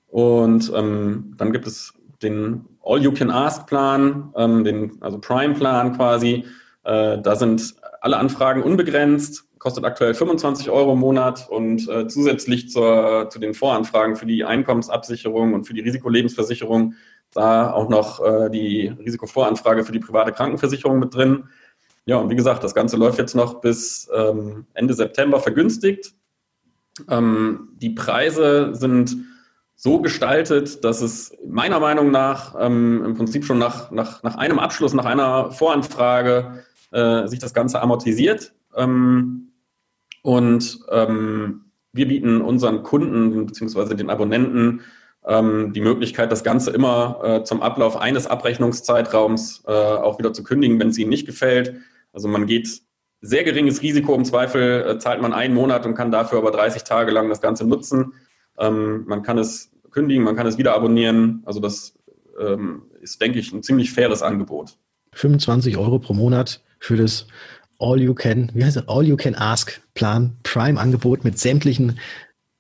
Und 0.07 0.71
ähm, 0.73 1.33
dann 1.37 1.51
gibt 1.51 1.67
es 1.67 1.93
den 2.21 2.65
All-You-Can-Ask-Plan, 2.83 4.33
ähm, 4.35 4.63
den, 4.63 4.97
also 5.01 5.19
Prime-Plan 5.19 5.95
quasi. 5.97 6.45
Äh, 6.83 7.21
da 7.21 7.35
sind 7.35 7.75
alle 8.01 8.17
Anfragen 8.17 8.63
unbegrenzt 8.63 9.49
kostet 9.59 9.83
aktuell 9.83 10.13
25 10.13 10.69
Euro 10.69 10.93
im 10.93 10.99
Monat 10.99 11.47
und 11.49 11.87
äh, 11.89 12.07
zusätzlich 12.07 12.69
zur, 12.69 13.29
zu 13.29 13.39
den 13.39 13.53
Voranfragen 13.53 14.15
für 14.15 14.25
die 14.25 14.45
Einkommensabsicherung 14.45 15.53
und 15.53 15.65
für 15.65 15.73
die 15.73 15.81
Risikolebensversicherung 15.81 16.95
da 17.33 17.71
auch 17.71 17.89
noch 17.89 18.25
äh, 18.25 18.49
die 18.49 18.87
Risikovoranfrage 18.87 19.83
für 19.83 19.91
die 19.91 19.99
private 19.99 20.31
Krankenversicherung 20.31 20.97
mit 20.97 21.13
drin. 21.13 21.43
Ja, 22.05 22.17
und 22.17 22.29
wie 22.29 22.35
gesagt, 22.35 22.63
das 22.63 22.73
Ganze 22.73 22.97
läuft 22.97 23.19
jetzt 23.19 23.35
noch 23.35 23.61
bis 23.61 24.09
ähm, 24.13 24.65
Ende 24.73 24.93
September 24.93 25.39
vergünstigt. 25.39 26.13
Ähm, 27.07 27.69
die 27.75 27.91
Preise 27.91 28.73
sind 28.73 29.15
so 29.75 30.01
gestaltet, 30.01 30.83
dass 30.83 31.01
es 31.01 31.37
meiner 31.47 31.79
Meinung 31.79 32.11
nach 32.11 32.55
ähm, 32.59 33.03
im 33.05 33.15
Prinzip 33.15 33.45
schon 33.45 33.59
nach, 33.59 33.91
nach, 33.91 34.23
nach 34.23 34.35
einem 34.35 34.59
Abschluss, 34.59 34.93
nach 34.93 35.05
einer 35.05 35.51
Voranfrage 35.51 36.63
äh, 36.91 37.27
sich 37.27 37.39
das 37.39 37.53
Ganze 37.53 37.81
amortisiert. 37.81 38.53
Ähm, 38.75 39.53
und 40.21 40.79
ähm, 40.89 41.65
wir 41.93 42.07
bieten 42.07 42.41
unseren 42.41 42.83
Kunden 42.83 43.45
bzw. 43.45 43.95
den 43.95 44.09
Abonnenten 44.09 44.81
die 45.27 45.81
Möglichkeit, 45.81 46.31
das 46.31 46.43
Ganze 46.43 46.71
immer 46.71 47.19
äh, 47.23 47.43
zum 47.43 47.61
Ablauf 47.61 47.97
eines 47.97 48.25
Abrechnungszeitraums 48.25 49.63
äh, 49.67 49.71
auch 49.71 50.17
wieder 50.17 50.31
zu 50.33 50.43
kündigen, 50.43 50.79
wenn 50.79 50.89
es 50.89 50.97
Ihnen 50.97 51.09
nicht 51.09 51.25
gefällt. 51.25 51.75
Also 52.13 52.27
man 52.27 52.45
geht 52.45 52.81
sehr 53.21 53.43
geringes 53.43 53.81
Risiko. 53.81 54.15
Im 54.15 54.25
Zweifel 54.25 54.85
äh, 54.87 54.99
zahlt 54.99 55.21
man 55.21 55.33
einen 55.33 55.53
Monat 55.53 55.85
und 55.85 55.95
kann 55.95 56.11
dafür 56.11 56.39
aber 56.39 56.51
30 56.51 56.83
Tage 56.83 57.11
lang 57.11 57.29
das 57.29 57.41
Ganze 57.41 57.65
nutzen. 57.65 58.13
Ähm, 58.57 59.05
man 59.07 59.23
kann 59.23 59.37
es 59.37 59.71
kündigen, 59.91 60.23
man 60.23 60.35
kann 60.35 60.47
es 60.47 60.57
wieder 60.57 60.73
abonnieren. 60.73 61.43
Also 61.45 61.59
das 61.59 61.95
ähm, 62.39 62.83
ist, 63.01 63.21
denke 63.21 63.39
ich, 63.39 63.51
ein 63.51 63.63
ziemlich 63.63 63.91
faires 63.91 64.21
Angebot. 64.21 64.77
25 65.13 65.77
Euro 65.77 65.99
pro 65.99 66.13
Monat 66.13 66.63
für 66.79 66.95
das 66.95 67.27
All 67.79 67.99
You 67.99 68.13
Can, 68.13 68.51
wie 68.53 68.63
heißt 68.63 68.77
es? 68.77 68.87
All 68.87 69.05
You 69.05 69.17
Can 69.17 69.35
Ask 69.35 69.81
Plan, 69.93 70.37
Prime-Angebot 70.43 71.23
mit 71.23 71.39
sämtlichen 71.39 71.99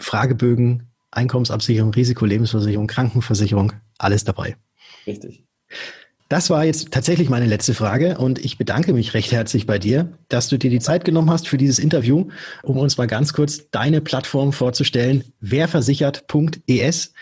Fragebögen, 0.01 0.88
Einkommensabsicherung, 1.11 1.93
Risikolebensversicherung, 1.93 2.87
Krankenversicherung, 2.87 3.73
alles 3.97 4.23
dabei. 4.23 4.55
Richtig. 5.07 5.45
Das 6.29 6.51
war 6.51 6.63
jetzt 6.63 6.91
tatsächlich 6.91 7.27
meine 7.27 7.47
letzte 7.47 7.73
Frage 7.73 8.19
und 8.19 8.37
ich 8.37 8.59
bedanke 8.59 8.93
mich 8.93 9.15
recht 9.15 9.31
herzlich 9.31 9.65
bei 9.65 9.79
dir, 9.79 10.11
dass 10.27 10.47
du 10.47 10.59
dir 10.59 10.69
die 10.69 10.79
Zeit 10.79 11.03
genommen 11.03 11.31
hast 11.31 11.47
für 11.47 11.57
dieses 11.57 11.79
Interview, 11.79 12.27
um 12.61 12.77
uns 12.77 12.99
mal 12.99 13.07
ganz 13.07 13.33
kurz 13.33 13.71
deine 13.71 13.99
Plattform 13.99 14.53
vorzustellen, 14.53 15.23
werversichert.es, 15.39 17.13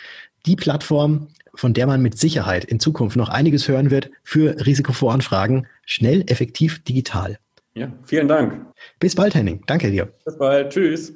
die 0.45 0.56
Plattform, 0.58 1.30
von 1.56 1.73
der 1.73 1.88
man 1.88 2.02
mit 2.02 2.17
Sicherheit 2.17 2.65
in 2.65 2.82
Zukunft 2.82 3.15
noch 3.15 3.30
einiges 3.30 3.69
hören 3.69 3.91
wird 3.91 4.10
für 4.23 4.65
Risikovoranfragen, 4.65 5.67
schnell, 5.86 6.26
effektiv, 6.28 6.84
digital. 6.84 7.39
Ja, 7.76 7.93
vielen 8.04 8.28
Dank. 8.28 8.65
Bis 9.00 9.15
bald, 9.15 9.36
Henning. 9.36 9.63
Danke 9.67 9.89
dir. 9.89 10.12
Bis 10.26 10.38
bald. 10.38 10.73
Tschüss. 10.73 11.13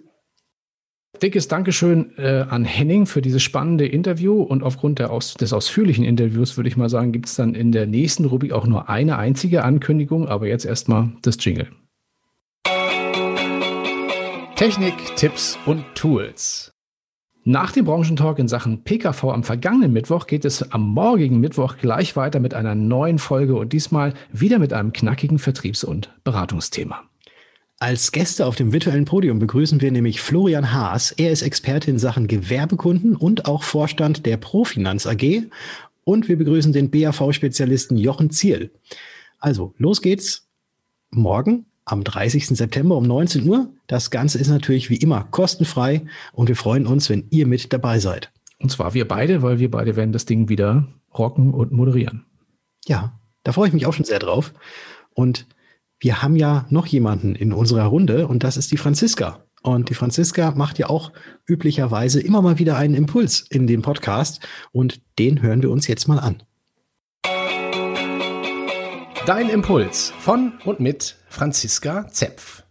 Dickes 1.21 1.47
Dankeschön 1.47 2.17
äh, 2.17 2.45
an 2.49 2.65
Henning 2.65 3.05
für 3.05 3.21
dieses 3.21 3.43
spannende 3.43 3.85
Interview. 3.85 4.41
Und 4.41 4.63
aufgrund 4.63 5.01
aus, 5.01 5.35
des 5.35 5.53
ausführlichen 5.53 6.03
Interviews 6.03 6.57
würde 6.57 6.67
ich 6.67 6.77
mal 6.77 6.89
sagen, 6.89 7.11
gibt 7.11 7.27
es 7.27 7.35
dann 7.35 7.53
in 7.53 7.71
der 7.71 7.85
nächsten 7.85 8.25
Rubrik 8.25 8.53
auch 8.53 8.65
nur 8.65 8.89
eine 8.89 9.19
einzige 9.19 9.63
Ankündigung. 9.63 10.27
Aber 10.27 10.47
jetzt 10.47 10.65
erstmal 10.65 11.11
das 11.21 11.37
Jingle. 11.39 11.67
Technik, 14.55 14.95
Tipps 15.15 15.59
und 15.67 15.83
Tools. 15.93 16.71
Nach 17.43 17.71
dem 17.71 17.85
Branchentalk 17.85 18.37
in 18.39 18.47
Sachen 18.47 18.83
PKV 18.83 19.25
am 19.25 19.43
vergangenen 19.43 19.93
Mittwoch 19.93 20.27
geht 20.27 20.45
es 20.45 20.71
am 20.71 20.89
morgigen 20.89 21.39
Mittwoch 21.39 21.77
gleich 21.77 22.15
weiter 22.15 22.39
mit 22.39 22.53
einer 22.53 22.75
neuen 22.75 23.17
Folge 23.17 23.55
und 23.55 23.73
diesmal 23.73 24.13
wieder 24.31 24.59
mit 24.59 24.73
einem 24.73 24.93
knackigen 24.93 25.39
Vertriebs- 25.39 25.83
und 25.83 26.11
Beratungsthema. 26.23 27.10
Als 27.81 28.11
Gäste 28.11 28.45
auf 28.45 28.55
dem 28.55 28.73
virtuellen 28.73 29.05
Podium 29.05 29.39
begrüßen 29.39 29.81
wir 29.81 29.91
nämlich 29.91 30.21
Florian 30.21 30.71
Haas. 30.71 31.13
Er 31.13 31.31
ist 31.31 31.41
Experte 31.41 31.89
in 31.89 31.97
Sachen 31.97 32.27
Gewerbekunden 32.27 33.15
und 33.15 33.47
auch 33.47 33.63
Vorstand 33.63 34.27
der 34.27 34.37
Profinanz 34.37 35.07
AG. 35.07 35.45
Und 36.03 36.27
wir 36.27 36.37
begrüßen 36.37 36.73
den 36.73 36.91
BAV-Spezialisten 36.91 37.97
Jochen 37.97 38.29
Ziel. 38.29 38.69
Also, 39.39 39.73
los 39.79 40.03
geht's. 40.03 40.47
Morgen 41.09 41.65
am 41.83 42.03
30. 42.03 42.49
September 42.49 42.97
um 42.97 43.07
19 43.07 43.49
Uhr. 43.49 43.73
Das 43.87 44.11
Ganze 44.11 44.37
ist 44.37 44.49
natürlich 44.49 44.91
wie 44.91 44.97
immer 44.97 45.23
kostenfrei 45.31 46.03
und 46.33 46.49
wir 46.49 46.55
freuen 46.55 46.85
uns, 46.85 47.09
wenn 47.09 47.25
ihr 47.31 47.47
mit 47.47 47.73
dabei 47.73 47.97
seid. 47.97 48.31
Und 48.59 48.69
zwar 48.69 48.93
wir 48.93 49.07
beide, 49.07 49.41
weil 49.41 49.57
wir 49.57 49.71
beide 49.71 49.95
werden 49.95 50.11
das 50.11 50.25
Ding 50.25 50.49
wieder 50.49 50.87
rocken 51.17 51.51
und 51.51 51.71
moderieren. 51.71 52.25
Ja, 52.85 53.19
da 53.41 53.53
freue 53.53 53.69
ich 53.69 53.73
mich 53.73 53.87
auch 53.87 53.93
schon 53.93 54.05
sehr 54.05 54.19
drauf. 54.19 54.53
Und 55.15 55.47
wir 56.01 56.23
haben 56.23 56.35
ja 56.35 56.65
noch 56.69 56.87
jemanden 56.87 57.35
in 57.35 57.53
unserer 57.53 57.85
Runde 57.85 58.27
und 58.27 58.43
das 58.43 58.57
ist 58.57 58.71
die 58.71 58.77
Franziska. 58.77 59.45
Und 59.61 59.89
die 59.89 59.93
Franziska 59.93 60.51
macht 60.55 60.79
ja 60.79 60.89
auch 60.89 61.11
üblicherweise 61.45 62.19
immer 62.19 62.41
mal 62.41 62.57
wieder 62.57 62.75
einen 62.75 62.95
Impuls 62.95 63.45
in 63.51 63.67
dem 63.67 63.83
Podcast 63.83 64.41
und 64.71 64.99
den 65.19 65.43
hören 65.43 65.61
wir 65.61 65.69
uns 65.69 65.87
jetzt 65.87 66.07
mal 66.07 66.17
an. 66.17 66.41
Dein 69.27 69.49
Impuls 69.49 70.11
von 70.19 70.53
und 70.65 70.79
mit 70.79 71.17
Franziska 71.29 72.07
Zepf. 72.07 72.63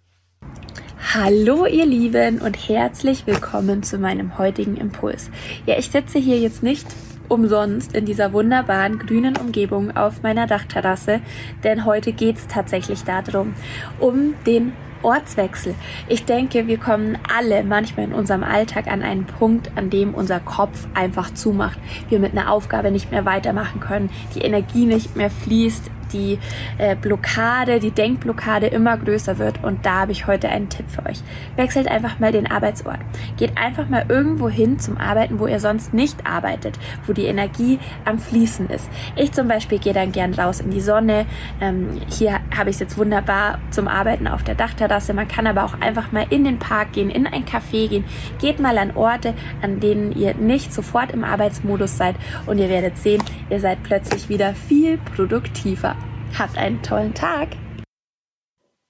Hallo 1.15 1.67
ihr 1.67 1.87
Lieben 1.87 2.41
und 2.41 2.69
herzlich 2.69 3.29
willkommen 3.29 3.85
zu 3.85 3.99
meinem 3.99 4.39
heutigen 4.39 4.77
Impuls. 4.77 5.31
Ja, 5.67 5.79
ich 5.79 5.91
sitze 5.91 6.19
hier 6.19 6.41
jetzt 6.41 6.65
nicht 6.65 6.87
umsonst 7.31 7.95
in 7.95 8.05
dieser 8.05 8.33
wunderbaren 8.33 8.99
grünen 8.99 9.37
Umgebung 9.37 9.97
auf 9.97 10.23
meiner 10.23 10.47
Dachterrasse, 10.47 11.21
denn 11.65 11.85
heute 11.85 12.13
geht 12.13 12.37
es 12.37 12.47
tatsächlich 12.49 13.05
darum, 13.05 13.55
um 13.99 14.35
den 14.47 14.73
Ortswechsel. 15.03 15.75
Ich 16.09 16.25
denke, 16.25 16.67
wir 16.67 16.77
kommen 16.77 17.17
alle 17.35 17.65
manchmal 17.65 18.07
in 18.07 18.13
unserem 18.13 18.43
Alltag 18.43 18.87
an 18.87 19.03
einen 19.03 19.25
Punkt, 19.25 19.71
an 19.77 19.89
dem 19.89 20.13
unser 20.13 20.41
Kopf 20.41 20.87
einfach 20.95 21.33
zumacht. 21.33 21.79
Wir 22.09 22.19
mit 22.19 22.33
einer 22.33 22.51
Aufgabe 22.51 22.91
nicht 22.91 23.11
mehr 23.11 23.25
weitermachen 23.25 23.81
können, 23.81 24.11
die 24.35 24.41
Energie 24.41 24.85
nicht 24.85 25.17
mehr 25.17 25.31
fließt, 25.31 25.91
die 26.13 26.39
äh, 26.79 26.97
Blockade, 26.97 27.81
die 27.81 27.91
Denkblockade 27.91 28.67
immer 28.67 28.97
größer 28.97 29.39
wird. 29.39 29.63
Und 29.63 29.87
da 29.87 30.01
habe 30.01 30.13
ich 30.13 30.27
heute 30.27 30.49
einen 30.49 30.69
Tipp 30.69 30.87
für 30.89 31.07
euch. 31.07 31.21
Wechselt 31.57 31.89
einfach 31.89 32.19
mal 32.19 32.33
den 32.33 32.51
Arbeitsort. 32.51 32.99
Geht 33.37 33.57
einfach 33.59 33.89
mal 33.89 34.05
irgendwo 34.09 34.49
hin 34.49 34.79
zum 34.79 34.97
Arbeiten, 34.97 35.39
wo 35.39 35.47
ihr 35.47 35.61
sonst 35.61 35.95
nicht 35.95 36.27
arbeitet, 36.27 36.79
wo 37.07 37.13
die 37.13 37.27
Energie 37.27 37.79
am 38.05 38.19
Fließen 38.19 38.69
ist. 38.71 38.89
Ich 39.17 39.33
zum 39.33 39.49
Beispiel 39.49 39.79
gehe 39.79 39.93
dann 39.93 40.13
gern 40.13 40.35
raus 40.35 40.61
in 40.61 40.71
die 40.71 40.81
Sonne. 40.81 41.27
Ähm, 41.61 42.01
hier 42.09 42.41
habe 42.57 42.71
ich 42.71 42.77
es 42.77 42.81
jetzt 42.81 42.99
wunderbar 42.99 43.59
zum 43.71 43.89
Arbeiten 43.89 44.27
auf 44.27 44.43
der 44.43 44.55
Dachterrasse. 44.55 45.15
Man 45.15 45.29
kann 45.29 45.47
aber 45.47 45.65
auch 45.65 45.81
einfach 45.81 46.13
mal 46.13 46.27
in 46.31 46.45
den 46.45 46.59
Park 46.59 46.93
gehen, 46.93 47.11
in 47.11 47.27
ein 47.27 47.45
Café 47.45 47.89
gehen. 47.89 48.05
Geht 48.41 48.61
mal 48.61 48.79
an 48.79 48.97
Orte, 48.97 49.35
an 49.63 49.81
denen 49.81 50.13
ihr 50.13 50.35
nicht 50.35 50.73
sofort 50.73 51.13
im 51.13 51.25
Arbeitsmodus 51.25 51.97
seid 51.97 52.17
und 52.47 52.59
ihr 52.59 52.69
werdet 52.69 52.99
sehen, 52.99 53.23
ihr 53.49 53.61
seid 53.61 53.83
plötzlich 53.83 54.29
wieder 54.29 54.55
viel 54.55 54.99
produktiver. 54.99 55.97
Habt 56.39 56.57
einen 56.57 56.83
tollen 56.83 57.15
Tag! 57.15 57.57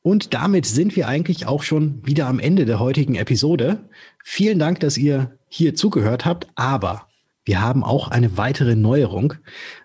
Und 0.03 0.33
damit 0.35 0.67
sind 0.67 0.97
wir 0.97 1.09
eigentlich 1.09 1.47
auch 1.47 1.63
schon 1.63 2.05
wieder 2.07 2.27
am 2.27 2.39
Ende 2.39 2.65
der 2.65 2.81
heutigen 2.81 3.17
Episode. 3.17 3.89
Vielen 4.25 4.59
Dank, 4.59 4.81
dass 4.81 4.97
ihr 4.97 5.39
hier 5.49 5.75
zugehört 5.75 6.25
habt, 6.25 6.49
aber 6.55 7.07
wir 7.45 7.61
haben 7.61 7.85
auch 7.85 8.09
eine 8.09 8.37
weitere 8.37 8.77
Neuerung, 8.77 9.35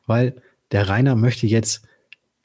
weil 0.06 0.42
der 0.72 0.88
Rainer 0.88 1.16
möchte 1.16 1.48
jetzt 1.48 1.86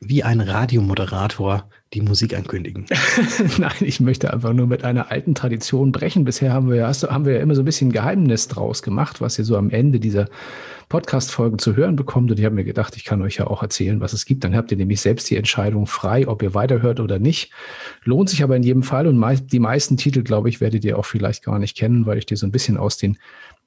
wie 0.00 0.24
ein 0.24 0.40
Radiomoderator 0.40 1.68
die 1.92 2.00
Musik 2.00 2.34
ankündigen. 2.36 2.86
Nein, 3.58 3.72
ich 3.80 4.00
möchte 4.00 4.32
einfach 4.32 4.52
nur 4.52 4.66
mit 4.66 4.82
einer 4.82 5.10
alten 5.10 5.34
Tradition 5.34 5.92
brechen. 5.92 6.24
Bisher 6.24 6.52
haben 6.52 6.70
wir, 6.70 6.86
haben 6.86 7.24
wir 7.26 7.34
ja 7.34 7.40
immer 7.40 7.54
so 7.54 7.62
ein 7.62 7.66
bisschen 7.66 7.92
Geheimnis 7.92 8.48
draus 8.48 8.82
gemacht, 8.82 9.20
was 9.20 9.38
ihr 9.38 9.44
so 9.44 9.56
am 9.56 9.70
Ende 9.70 10.00
dieser 10.00 10.28
Podcast-Folgen 10.90 11.58
zu 11.58 11.76
hören 11.76 11.96
bekommt. 11.96 12.30
Und 12.30 12.38
ich 12.38 12.44
habe 12.44 12.54
mir 12.54 12.64
gedacht, 12.64 12.96
ich 12.96 13.04
kann 13.04 13.22
euch 13.22 13.36
ja 13.36 13.46
auch 13.46 13.62
erzählen, 13.62 14.00
was 14.00 14.12
es 14.12 14.26
gibt. 14.26 14.44
Dann 14.44 14.54
habt 14.54 14.70
ihr 14.70 14.76
nämlich 14.76 15.00
selbst 15.00 15.30
die 15.30 15.36
Entscheidung 15.36 15.86
frei, 15.86 16.28
ob 16.28 16.42
ihr 16.42 16.52
weiterhört 16.52 17.00
oder 17.00 17.18
nicht. 17.18 17.50
Lohnt 18.04 18.28
sich 18.28 18.42
aber 18.42 18.56
in 18.56 18.62
jedem 18.62 18.82
Fall. 18.82 19.06
Und 19.06 19.52
die 19.52 19.60
meisten 19.60 19.96
Titel, 19.96 20.22
glaube 20.22 20.50
ich, 20.50 20.60
werdet 20.60 20.84
ihr 20.84 20.98
auch 20.98 21.06
vielleicht 21.06 21.44
gar 21.44 21.58
nicht 21.58 21.76
kennen, 21.76 22.04
weil 22.04 22.18
ich 22.18 22.26
dir 22.26 22.36
so 22.36 22.46
ein 22.46 22.52
bisschen 22.52 22.76
aus 22.76 22.98
den 22.98 23.16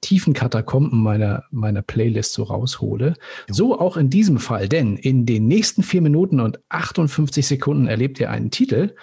tiefen 0.02 0.34
Katakomben 0.34 1.02
meiner, 1.02 1.44
meiner 1.50 1.80
Playlist 1.80 2.34
so 2.34 2.42
raushole. 2.42 3.14
So 3.48 3.80
auch 3.80 3.96
in 3.96 4.10
diesem 4.10 4.38
Fall, 4.38 4.68
denn 4.68 4.96
in 4.96 5.24
den 5.24 5.48
nächsten 5.48 5.82
vier 5.82 6.02
Minuten 6.02 6.40
und 6.40 6.60
58 6.68 7.46
Sekunden 7.46 7.86
erlebt 7.86 8.20
ihr 8.20 8.30
einen 8.30 8.50
Titel, 8.50 8.94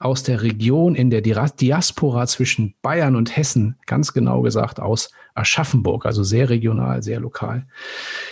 aus 0.00 0.22
der 0.22 0.42
Region 0.42 0.94
in 0.94 1.10
der 1.10 1.20
Diaspora 1.20 2.26
zwischen 2.26 2.74
Bayern 2.82 3.14
und 3.14 3.36
Hessen, 3.36 3.76
ganz 3.86 4.14
genau 4.14 4.40
gesagt 4.40 4.80
aus 4.80 5.12
Aschaffenburg, 5.34 6.06
also 6.06 6.22
sehr 6.24 6.48
regional, 6.48 7.02
sehr 7.02 7.20
lokal. 7.20 7.66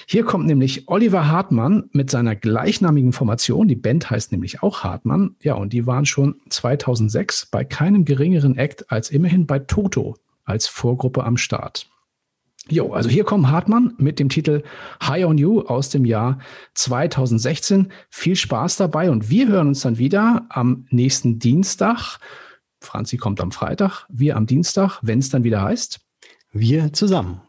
Hier 0.06 0.24
kommt 0.24 0.46
nämlich 0.46 0.88
Oliver 0.88 1.28
Hartmann 1.28 1.90
mit 1.92 2.10
seiner 2.10 2.34
gleichnamigen 2.34 3.12
Formation. 3.12 3.68
Die 3.68 3.76
Band 3.76 4.10
heißt 4.10 4.32
nämlich 4.32 4.62
auch 4.62 4.82
Hartmann. 4.82 5.36
Ja, 5.42 5.54
und 5.54 5.74
die 5.74 5.86
waren 5.86 6.06
schon 6.06 6.36
2006 6.48 7.46
bei 7.46 7.64
keinem 7.64 8.04
geringeren 8.04 8.56
Act 8.56 8.90
als 8.90 9.10
immerhin 9.10 9.46
bei 9.46 9.58
Toto 9.58 10.16
als 10.44 10.66
Vorgruppe 10.66 11.22
am 11.24 11.36
Start. 11.36 11.90
Jo, 12.70 12.92
also 12.92 13.08
hier 13.08 13.24
kommt 13.24 13.48
Hartmann 13.48 13.94
mit 13.96 14.18
dem 14.18 14.28
Titel 14.28 14.62
High 15.02 15.24
on 15.24 15.38
You 15.38 15.62
aus 15.62 15.88
dem 15.88 16.04
Jahr 16.04 16.38
2016. 16.74 17.90
Viel 18.10 18.36
Spaß 18.36 18.76
dabei 18.76 19.10
und 19.10 19.30
wir 19.30 19.48
hören 19.48 19.68
uns 19.68 19.80
dann 19.80 19.96
wieder 19.96 20.46
am 20.50 20.86
nächsten 20.90 21.38
Dienstag. 21.38 22.18
Franzi 22.80 23.16
kommt 23.16 23.40
am 23.40 23.52
Freitag, 23.52 24.06
wir 24.10 24.36
am 24.36 24.46
Dienstag, 24.46 24.98
wenn 25.02 25.18
es 25.18 25.30
dann 25.30 25.44
wieder 25.44 25.62
heißt. 25.62 26.00
Wir 26.52 26.92
zusammen. 26.92 27.40